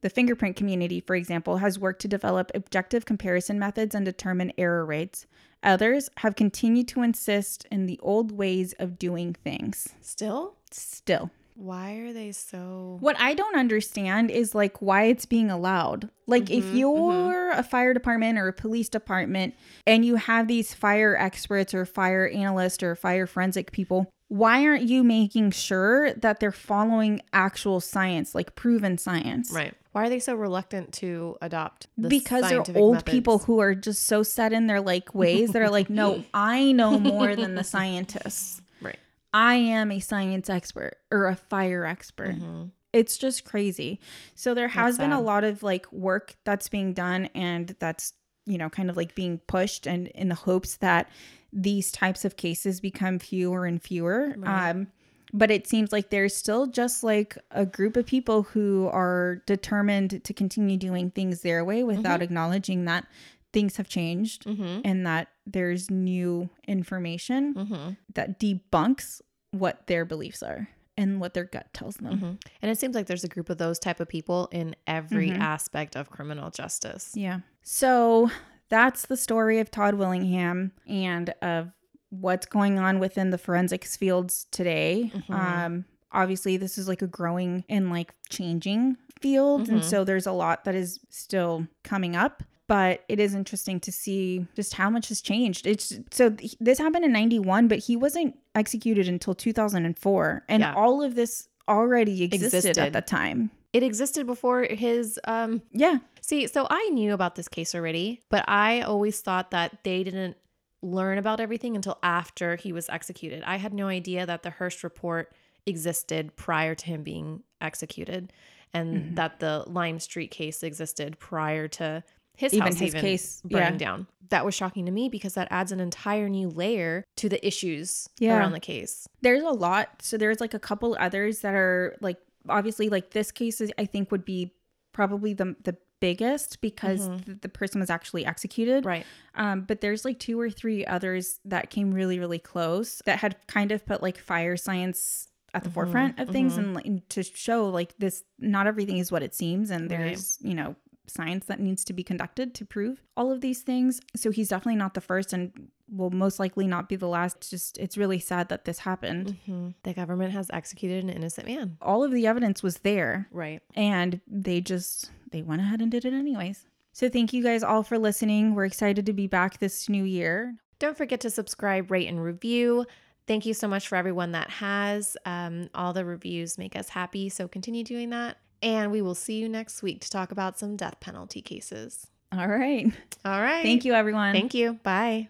[0.00, 4.84] the fingerprint community, for example, has worked to develop objective comparison methods and determine error
[4.84, 5.26] rates.
[5.62, 9.88] Others have continued to insist in the old ways of doing things.
[10.02, 10.56] Still?
[10.70, 11.30] Still.
[11.56, 12.96] Why are they so?
[13.00, 16.10] What I don't understand is like why it's being allowed.
[16.26, 19.54] Like if Mhm, you're a fire department or a police department
[19.86, 24.84] and you have these fire experts or fire analysts or fire forensic people, why aren't
[24.84, 29.50] you making sure that they're following actual science, like proven science?
[29.52, 29.74] Right.
[29.92, 31.86] Why are they so reluctant to adopt?
[31.96, 33.12] The because they're old methods?
[33.12, 36.72] people who are just so set in their like ways that are like, no, I
[36.72, 38.60] know more than the scientists.
[38.80, 38.98] Right.
[39.32, 42.36] I am a science expert or a fire expert.
[42.36, 42.70] Mhm.
[42.92, 44.00] It's just crazy.
[44.34, 48.14] So there has That's been a lot of like work that's being done and that's,
[48.46, 51.08] you know, kind of like being pushed and in the hopes that
[51.54, 54.34] these types of cases become fewer and fewer.
[54.36, 54.70] Right.
[54.70, 54.88] Um
[55.36, 60.22] but it seems like there's still just like a group of people who are determined
[60.22, 63.06] to continue doing things their way without acknowledging that
[63.52, 64.82] things have changed Mhm.
[64.84, 67.96] and that there's new information Mhm.
[68.14, 69.20] that debunks
[69.50, 72.20] what their beliefs are and what their gut tells them.
[72.20, 72.40] Mhm.
[72.62, 75.40] And it seems like there's a group of those type of people in every Mhm.
[75.40, 77.10] aspect of criminal justice.
[77.16, 77.40] Yeah.
[77.62, 78.30] So
[78.68, 81.70] that's the story of Todd Willingham and of
[82.10, 85.10] what's going on within the forensics fields today.
[85.14, 85.34] Mhm.
[85.34, 89.68] Um, obviously, this is like a growing and like changing field.
[89.68, 89.84] And Mhm.
[89.84, 92.42] so there's a lot that is still coming up.
[92.66, 95.66] But it is interesting to see just how much has changed.
[95.66, 100.44] It's so th- this happened in 91, but he wasn't executed until 2004.
[100.48, 100.72] And Yeah.
[100.74, 102.78] all of this already existed, Existed.
[102.78, 103.50] at the time.
[103.74, 105.98] It existed before his um Yeah.
[106.22, 110.38] See, so I knew about this case already, but I always thought that they didn't
[110.80, 113.42] learn about everything until after he was executed.
[113.46, 115.32] I had no idea that the Hurst report
[115.66, 118.32] existed prior to him being executed
[118.72, 119.14] and Mhm.
[119.16, 122.02] that the Lime Street case existed prior to
[122.36, 123.78] his Even house his even case, burning yeah.
[123.78, 124.06] down.
[124.30, 128.08] That was shocking to me because that adds an entire new layer to the issues
[128.18, 128.36] Yeah.
[128.38, 129.06] around the case.
[129.22, 132.18] there's a lot so there's like a couple others that are like
[132.48, 134.52] obviously like this case is i think would be
[134.92, 137.24] probably the the biggest because Mhm.
[137.24, 139.06] th- the person was actually executed Right.
[139.34, 143.36] um but there's like two or three others that came really really close that had
[143.46, 146.58] kind of put like fire science at the Mhm, forefront of things mhm.
[146.58, 149.98] and like, to show like this not everything is what it seems and Right.
[149.98, 150.76] there's you know
[151.06, 154.76] science that needs to be conducted to prove all of these things so he's definitely
[154.76, 158.18] not the first and will most likely not be the last It's just it's really
[158.18, 159.74] sad that this happened Mhm.
[159.82, 161.76] The government has executed an innocent man.
[161.82, 163.60] all of the evidence was there Right.
[163.74, 167.82] and they just they went ahead and did it anyways so thank you guys all
[167.82, 172.08] for listening we're excited to be back this new year Don't forget to subscribe, rate,
[172.08, 172.84] and review.
[173.26, 175.16] Thank you so much for everyone that has.
[175.24, 178.36] Um, all the reviews make us happy, so continue doing that.
[178.60, 182.06] And we will see you next week to talk about some death penalty cases.
[182.32, 182.92] all right
[183.24, 183.62] All right.
[183.62, 184.74] thank you everyone Thank you.
[184.82, 185.28] Bye.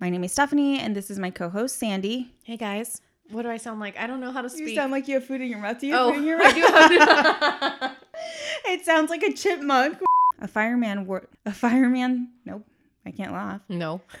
[0.00, 3.00] My name is stephanie and this is my co-host sandy Hey guys.
[3.30, 3.98] What do I sound like?
[3.98, 4.68] I don't know how to speak.
[4.68, 6.98] You sound like you have food in your mouth do you have oh, I do
[6.98, 7.92] have
[8.66, 9.98] it sounds like a chipmunk
[10.40, 12.66] a fireman wor- a fireman nope
[13.04, 14.02] i can't laugh no.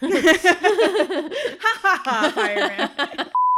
[2.34, 2.90] fireman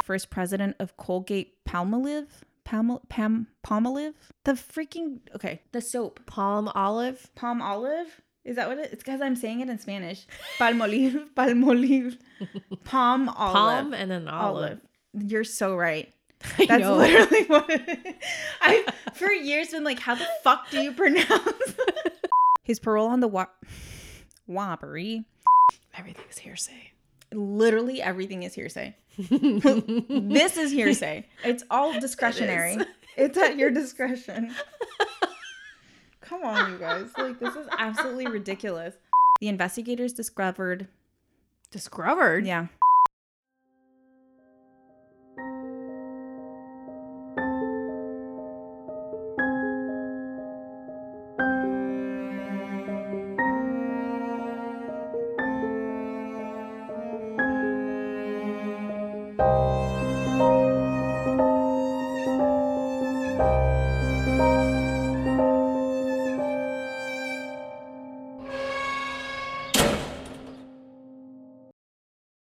[0.04, 2.26] first president of colgate palmolive
[2.64, 4.12] Palm, Pam, Palmolive?
[4.44, 6.20] The freaking okay, the soap.
[6.26, 7.30] Palm olive.
[7.34, 8.20] Palm olive?
[8.48, 8.90] Is that what it?
[8.92, 10.26] It's because I'm saying it in Spanish.
[10.58, 12.16] Palmolive, palmolive,
[12.84, 14.56] palm olive, Palm and then olive.
[14.56, 14.80] olive.
[15.30, 16.10] You're so right.
[16.58, 16.96] I That's know.
[16.96, 18.14] literally what it is.
[18.62, 21.74] I've for years been like, how the fuck do you pronounce?
[22.62, 23.46] His parole on the wa-
[24.46, 25.24] Whoppery.
[25.96, 26.92] Everything's hearsay.
[27.32, 28.96] Literally everything is hearsay.
[29.18, 31.26] this is hearsay.
[31.44, 32.78] It's all discretionary.
[33.16, 34.54] it's at your discretion.
[36.28, 37.08] Come on, you guys.
[37.16, 38.94] Like, this is absolutely ridiculous.
[39.40, 40.88] The investigators discovered,
[41.70, 42.44] Discovered.
[42.44, 42.66] yeah,